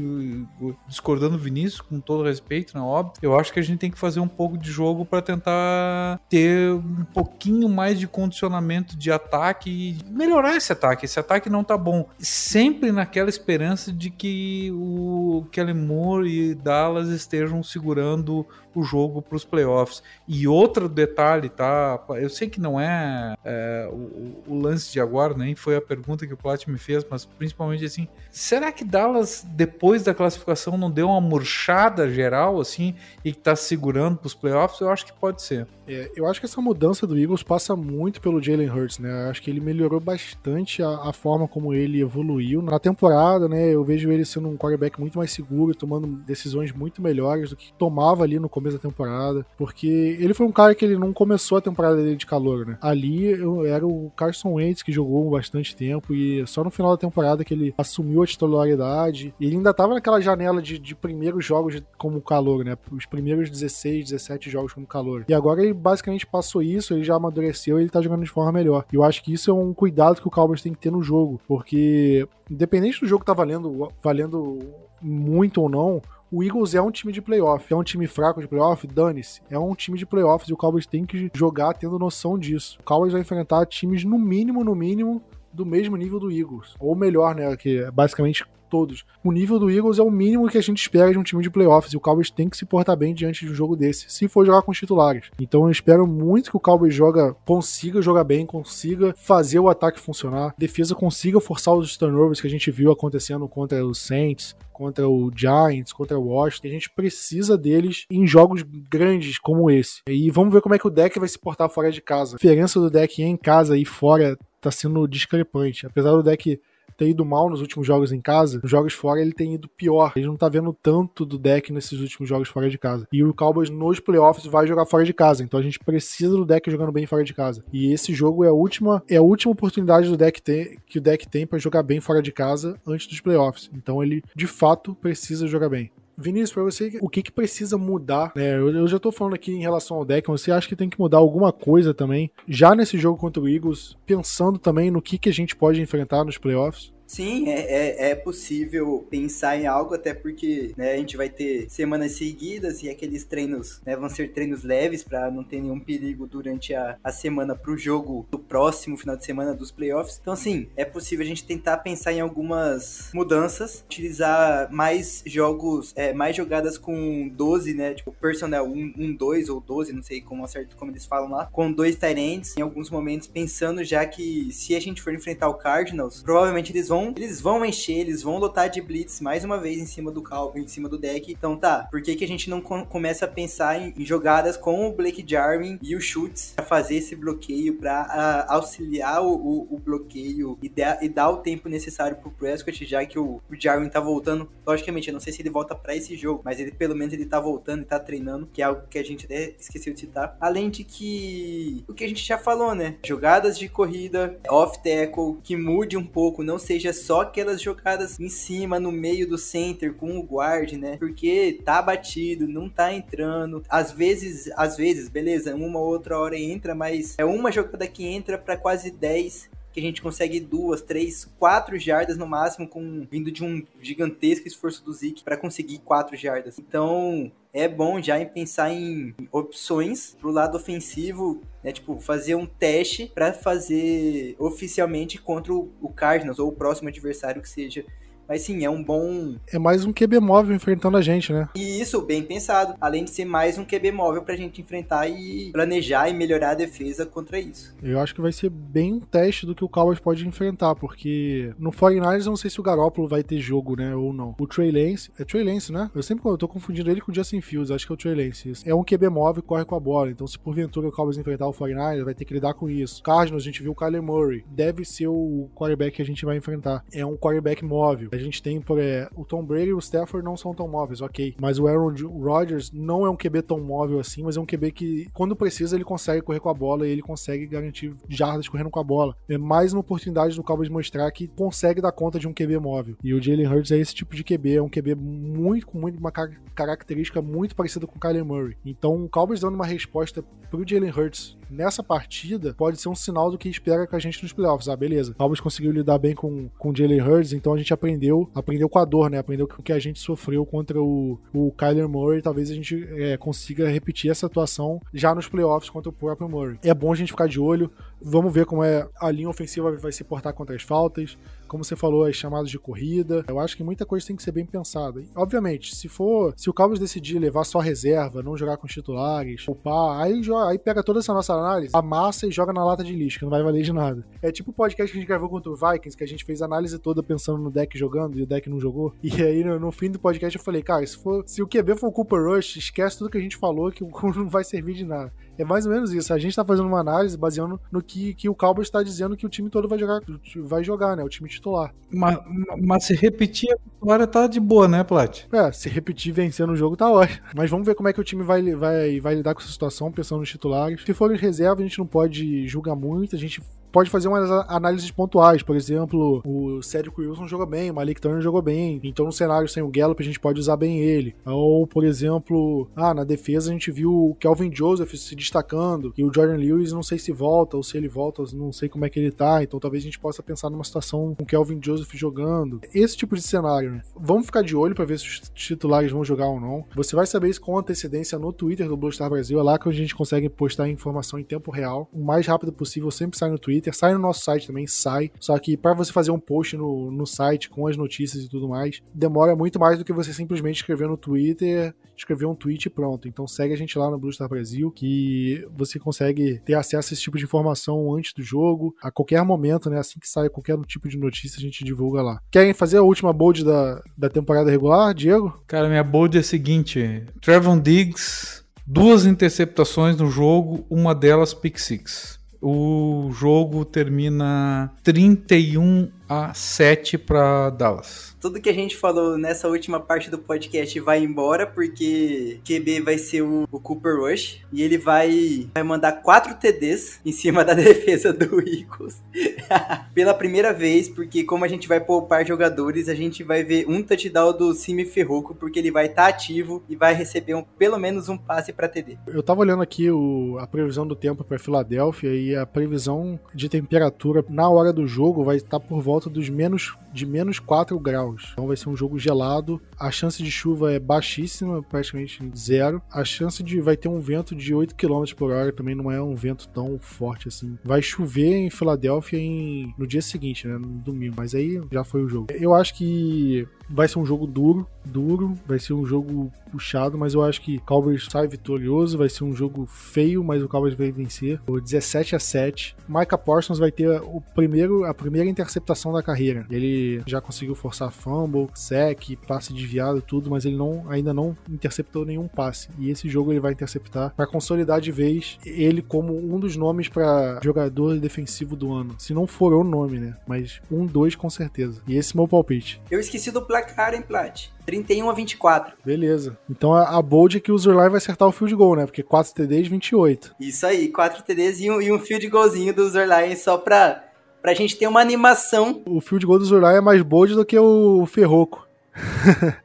[0.86, 2.82] discordando do Vinícius, com todo respeito, né?
[2.82, 6.20] Óbvio, eu acho que a gente tem que fazer um pouco de jogo para tentar
[6.28, 11.04] ter um pouquinho mais de condicionamento de ataque e melhorar esse ataque.
[11.04, 12.08] Esse ataque não tá bom.
[12.18, 19.36] Sempre naquela esperança de que o Kellen Moore e Dallas estejam segurando o jogo para
[19.36, 20.02] os playoffs.
[20.26, 22.02] E outro detalhe, tá?
[22.16, 26.26] Eu sei que não é, é o, o, lance de agora, nem foi a pergunta
[26.26, 30.90] que o Plat me fez, mas principalmente assim, será que Dallas depois da classificação não
[30.90, 32.94] deu uma murchada geral assim
[33.24, 34.80] e que está segurando para os playoffs?
[34.80, 35.66] Eu acho que pode ser.
[35.86, 39.28] É, eu acho que essa mudança do Eagles passa muito pelo Jalen Hurts, né?
[39.28, 43.74] Acho que ele melhorou bastante a, a, forma como ele evoluiu na temporada, né?
[43.74, 47.72] Eu vejo ele sendo um quarterback muito mais seguro, tomando decisões muito melhores do que
[47.74, 49.86] tomava ali no começo da temporada, porque
[50.18, 52.78] ele foi um cara que ele não começou a temporada dele de calor, né?
[52.80, 56.96] Ali eu, era o Carson Wentz que jogou bastante tempo e só no final da
[56.96, 59.34] temporada que ele assumiu a titularidade.
[59.38, 62.76] E ele ainda tava naquela janela de, de primeiros jogos como calor, né?
[62.90, 65.24] Os primeiros 16, 17 jogos como calor.
[65.28, 68.52] E agora ele basicamente passou isso, ele já amadureceu e ele tá jogando de forma
[68.52, 68.84] melhor.
[68.92, 71.02] E eu acho que isso é um cuidado que o Cowboys tem que ter no
[71.02, 74.58] jogo, porque independente do jogo tá valendo, valendo
[75.02, 76.00] muito ou não,
[76.30, 77.72] o Eagles é um time de playoff.
[77.72, 78.86] É um time fraco de playoff?
[78.86, 79.40] Dane-se.
[79.48, 82.78] É um time de playoffs e o Cowboys tem que jogar tendo noção disso.
[82.80, 85.22] O Cowboys vai enfrentar times no mínimo, no mínimo,
[85.52, 86.74] do mesmo nível do Eagles.
[86.80, 87.56] Ou melhor, né?
[87.56, 88.44] Que é basicamente
[88.74, 89.04] todos.
[89.22, 91.48] O nível do Eagles é o mínimo que a gente espera de um time de
[91.48, 94.26] playoffs e o Cowboys tem que se portar bem diante de um jogo desse, se
[94.26, 95.30] for jogar com os titulares.
[95.38, 100.00] Então eu espero muito que o Cowboys joga, consiga jogar bem, consiga fazer o ataque
[100.00, 105.08] funcionar, defesa consiga forçar os turnovers que a gente viu acontecendo contra os Saints, contra
[105.08, 106.66] o Giants, contra o Washington.
[106.66, 110.00] A gente precisa deles em jogos grandes como esse.
[110.08, 112.34] E vamos ver como é que o deck vai se portar fora de casa.
[112.34, 115.86] A diferença do deck em casa e fora tá sendo discrepante.
[115.86, 116.58] Apesar do deck
[116.96, 120.12] ter ido mal nos últimos jogos em casa, nos jogos fora ele tem ido pior.
[120.16, 123.06] Ele não tá vendo tanto do deck nesses últimos jogos fora de casa.
[123.12, 126.44] E o Cowboys nos playoffs vai jogar fora de casa, então a gente precisa do
[126.44, 127.64] deck jogando bem fora de casa.
[127.72, 131.02] E esse jogo é a última, é a última oportunidade do deck ter, que o
[131.02, 133.70] deck tem para jogar bem fora de casa antes dos playoffs.
[133.74, 135.90] Então ele de fato precisa jogar bem.
[136.16, 138.32] Vinícius, pra você, o que, que precisa mudar?
[138.36, 138.56] Né?
[138.56, 140.98] Eu, eu, já tô falando aqui em relação ao deck, você acha que tem que
[140.98, 145.28] mudar alguma coisa também, já nesse jogo contra o Eagles, pensando também no que, que
[145.28, 146.93] a gente pode enfrentar nos playoffs?
[147.06, 151.68] Sim, é, é, é, possível pensar em algo, até porque né, a gente vai ter
[151.68, 156.26] semanas seguidas e aqueles treinos né, vão ser treinos leves para não ter nenhum perigo
[156.26, 160.18] durante a, a semana para o jogo do próximo final de semana dos playoffs.
[160.20, 166.12] Então, sim, é possível a gente tentar pensar em algumas mudanças, utilizar mais jogos, é,
[166.12, 167.94] mais jogadas com 12, né?
[167.94, 171.46] Tipo, personnel 1, 1 2 ou 12, não sei como acerto como eles falam lá,
[171.46, 175.54] com dois ends, em alguns momentos, pensando já que se a gente for enfrentar o
[175.54, 179.58] Cardinals, provavelmente eles vão vão, eles vão encher, eles vão lotar de blitz mais uma
[179.58, 181.32] vez em cima do cal, em cima do deck.
[181.32, 184.56] Então tá, por que, que a gente não com, começa a pensar em, em, jogadas
[184.56, 189.74] com o Blake Jarwin e o Schultz para fazer esse bloqueio, para auxiliar o, o,
[189.74, 193.56] o bloqueio e, de, e, dar o tempo necessário pro Prescott, já que o, o
[193.58, 194.48] Jarwin tá voltando.
[194.64, 197.26] Logicamente, eu não sei se ele volta para esse jogo, mas ele pelo menos ele
[197.26, 200.36] tá voltando e tá treinando, que é algo que a gente até esqueceu de citar.
[200.40, 202.96] Além de que o que a gente já falou, né?
[203.04, 208.20] Jogadas de corrida, off tackle, que mude um pouco, não seja seja só aquelas jogadas
[208.20, 210.96] em cima, no meio do center, com o guard, né?
[210.98, 213.62] Porque tá batido, não tá entrando.
[213.68, 218.04] Às vezes, às vezes, beleza, uma ou outra hora entra, mas é uma jogada que
[218.06, 223.04] entra para quase 10 que a gente consegue duas, três, quatro jardas no máximo, com
[223.10, 226.60] vindo de um gigantesco esforço do Zeke para conseguir quatro jardas.
[226.60, 231.72] Então, é bom já em pensar em opções pro lado ofensivo, né?
[231.72, 237.48] Tipo, fazer um teste para fazer oficialmente contra o Cardinals ou o próximo adversário que
[237.48, 237.84] seja
[238.28, 239.36] mas sim, é um bom.
[239.52, 241.48] É mais um QB móvel enfrentando a gente, né?
[241.54, 242.74] E isso, bem pensado.
[242.80, 246.54] Além de ser mais um QB móvel pra gente enfrentar e planejar e melhorar a
[246.54, 247.74] defesa contra isso.
[247.82, 251.52] Eu acho que vai ser bem um teste do que o Cowboys pode enfrentar, porque
[251.58, 253.94] no 49ers eu não sei se o Garoppolo vai ter jogo, né?
[253.94, 254.34] Ou não.
[254.38, 255.10] O Trey Lance.
[255.18, 255.90] É Trey Lance, né?
[255.94, 257.70] Eu sempre eu tô confundindo ele com o Justin Fields.
[257.70, 258.50] Acho que é o Trey Lance.
[258.50, 258.68] Isso.
[258.68, 260.10] É um QB móvel e corre com a bola.
[260.10, 263.02] Então, se porventura o Cowboys enfrentar o 49ers, vai ter que lidar com isso.
[263.02, 264.44] Cardinals, a gente viu o Kyler Murray.
[264.48, 266.84] Deve ser o quarterback que a gente vai enfrentar.
[266.92, 268.08] É um quarterback móvel.
[268.14, 271.00] A gente tem por é, o Tom Brady e o Stafford não são tão móveis,
[271.00, 271.34] ok.
[271.40, 274.70] Mas o Aaron Rodgers não é um QB tão móvel assim, mas é um QB
[274.72, 278.70] que, quando precisa, ele consegue correr com a bola e ele consegue garantir jardas correndo
[278.70, 279.16] com a bola.
[279.28, 282.96] É mais uma oportunidade do Cowboys mostrar que consegue dar conta de um QB móvel.
[283.02, 285.98] E o Jalen Hurts é esse tipo de QB, é um QB muito com muito,
[285.98, 288.56] uma característica muito parecida com o Kyler Murray.
[288.64, 293.30] Então, o Cowboys dando uma resposta pro Jalen Hurts nessa partida pode ser um sinal
[293.30, 294.68] do que espera com a gente nos playoffs.
[294.68, 295.14] Ah, beleza.
[295.14, 298.78] Cowboys conseguiu lidar bem com, com o Jalen Hurts, então a gente aprendeu, aprendeu com
[298.78, 299.18] a dor, né?
[299.18, 302.22] Aprendeu com o que a gente sofreu contra o, o Kyler Murray.
[302.22, 306.58] Talvez a gente é, consiga repetir essa atuação já nos playoffs contra o próprio Murray.
[306.62, 307.70] É bom a gente ficar de olho.
[308.04, 311.16] Vamos ver como é a linha ofensiva vai se portar contra as faltas
[311.54, 313.24] como você falou, as chamadas de corrida.
[313.28, 315.00] Eu acho que muita coisa tem que ser bem pensada.
[315.00, 318.72] E, obviamente, se for, se o Cowboys decidir levar só reserva, não jogar com os
[318.72, 322.92] titulares, poupar, aí, aí pega toda essa nossa análise, amassa e joga na lata de
[322.92, 324.04] lixo, que não vai valer de nada.
[324.20, 326.42] É tipo o podcast que a gente gravou contra o Vikings, que a gente fez
[326.42, 328.92] a análise toda pensando no deck jogando e o deck não jogou.
[329.00, 331.76] E aí, no, no fim do podcast, eu falei, cara, se, for, se o QB
[331.76, 333.84] for o Cooper Rush, esquece tudo que a gente falou, que
[334.16, 335.12] não vai servir de nada.
[335.38, 336.12] É mais ou menos isso.
[336.12, 339.26] A gente tá fazendo uma análise baseando no que, que o Cowboys está dizendo que
[339.26, 340.00] o time todo vai jogar,
[340.36, 341.04] vai jogar, né?
[341.04, 341.74] O time titular.
[341.90, 342.18] Mas,
[342.62, 345.26] mas se repetir a vitória tá de boa, né, Plat?
[345.32, 347.20] É, se repetir vencendo o jogo tá ótimo.
[347.34, 349.92] Mas vamos ver como é que o time vai, vai, vai lidar com essa situação,
[349.92, 350.82] pensando nos titulares.
[350.84, 353.16] Se for em reserva, a gente não pode julgar muito.
[353.16, 353.40] A gente
[353.74, 355.42] pode fazer umas análises pontuais.
[355.42, 358.80] Por exemplo, o Cedric Wilson jogou bem, o Malik Turner jogou bem.
[358.84, 361.16] Então, no cenário sem o Gallup, a gente pode usar bem ele.
[361.26, 366.04] Ou, por exemplo, ah, na defesa a gente viu o Kelvin Joseph se destacando e
[366.04, 368.88] o Jordan Lewis não sei se volta ou se ele volta, não sei como é
[368.88, 369.42] que ele tá.
[369.42, 372.60] Então, talvez a gente possa pensar numa situação com o Kelvin Joseph jogando.
[372.72, 373.82] Esse tipo de cenário, né?
[373.96, 376.64] Vamos ficar de olho para ver se os titulares vão jogar ou não.
[376.76, 379.40] Você vai saber isso com antecedência no Twitter do Blue Star Brasil.
[379.40, 381.88] É lá que a gente consegue postar informação em tempo real.
[381.92, 383.63] O mais rápido possível, sempre sai no Twitter.
[383.64, 385.10] Twitter, sai no nosso site também, sai.
[385.18, 388.48] Só que para você fazer um post no, no site com as notícias e tudo
[388.48, 392.70] mais, demora muito mais do que você simplesmente escrever no Twitter, escrever um tweet e
[392.70, 393.08] pronto.
[393.08, 396.94] Então segue a gente lá no Blue Star Brasil, que você consegue ter acesso a
[396.94, 399.78] esse tipo de informação antes do jogo, a qualquer momento, né?
[399.78, 402.20] Assim que sai qualquer tipo de notícia, a gente divulga lá.
[402.30, 405.42] Querem fazer a última bold da, da temporada regular, Diego?
[405.46, 411.58] Cara, minha bold é a seguinte: Trevon Diggs, duas interceptações no jogo, uma delas pick
[411.58, 412.23] six.
[412.46, 419.78] O jogo termina 31 a 7 para Dallas tudo que a gente falou nessa última
[419.78, 424.40] parte do podcast vai embora, porque QB vai ser o, o, Cooper Rush.
[424.50, 429.02] E ele vai, vai mandar quatro TDs em cima da defesa do Eagles.
[429.92, 433.82] Pela primeira vez, porque como a gente vai poupar jogadores, a gente vai ver um
[433.82, 437.78] touchdown do Simi Ferroco, porque ele vai estar tá ativo e vai receber um, pelo
[437.78, 438.96] menos um passe para TD.
[439.06, 443.50] Eu tava olhando aqui o, a previsão do tempo para Filadélfia e a previsão de
[443.50, 448.30] temperatura na hora do jogo vai estar por volta dos menos de menos 4 graus.
[448.32, 449.60] Então vai ser um jogo gelado.
[449.78, 452.80] A chance de chuva é baixíssima, praticamente zero.
[452.90, 456.00] A chance de vai ter um vento de 8 km por hora também não é
[456.00, 457.58] um vento tão forte assim.
[457.64, 462.02] Vai chover em Filadélfia em, no dia seguinte, né, no domingo, mas aí já foi
[462.02, 462.26] o jogo.
[462.30, 467.14] Eu acho que vai ser um jogo duro, duro, vai ser um jogo puxado, mas
[467.14, 470.74] eu acho que o Cowboys sai vitorioso, vai ser um jogo feio, mas o Cowboys
[470.74, 471.40] vai vencer.
[471.46, 472.76] O 17 a 7.
[472.88, 476.46] Micah Parsons vai ter o primeiro, a primeira interceptação da carreira.
[476.50, 482.04] Ele já conseguiu forçar fumble, sec, passe desviado, tudo, mas ele não, ainda não interceptou
[482.04, 482.68] nenhum passe.
[482.78, 486.88] E esse jogo ele vai interceptar para consolidar de vez ele como um dos nomes
[486.88, 488.94] para jogador defensivo do ano.
[488.98, 490.16] Se não for o nome, né?
[490.26, 491.82] Mas um, dois com certeza.
[491.86, 492.80] E esse é o meu palpite.
[492.90, 494.48] Eu esqueci do placar, hein, Plat?
[494.66, 495.74] 31 a 24.
[495.84, 496.36] Beleza.
[496.50, 498.86] Então a, a bold é que o Zurline vai acertar o field goal, né?
[498.86, 500.34] Porque 4 TDs, 28.
[500.40, 504.04] Isso aí, 4 TDs e um, e um field goalzinho do Zurline só pra,
[504.42, 505.82] pra gente ter uma animação.
[505.86, 508.66] O field goal do Zurline é mais bold do que o Ferroco.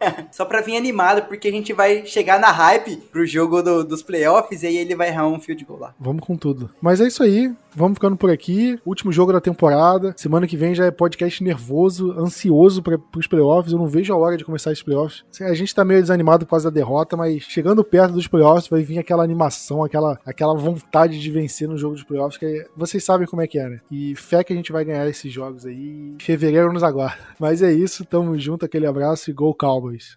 [0.30, 4.02] Só pra vir animado, porque a gente vai chegar na hype pro jogo do, dos
[4.02, 5.94] playoffs e aí ele vai errar um field goal lá.
[5.98, 6.70] Vamos com tudo.
[6.80, 7.52] Mas é isso aí.
[7.74, 8.78] Vamos ficando por aqui.
[8.84, 10.12] Último jogo da temporada.
[10.16, 13.72] Semana que vem já é podcast nervoso, ansioso para os playoffs.
[13.72, 15.24] Eu não vejo a hora de começar esses playoffs.
[15.40, 18.82] A gente tá meio desanimado por causa da derrota, mas chegando perto dos playoffs vai
[18.82, 23.26] vir aquela animação, aquela, aquela vontade de vencer no jogo dos playoffs, que vocês sabem
[23.26, 23.80] como é que é, né?
[23.90, 26.14] E fé que a gente vai ganhar esses jogos aí.
[26.20, 27.20] Fevereiro nos aguarda.
[27.38, 30.16] Mas é isso, tamo junto, aquele abraço e gol Cowboys.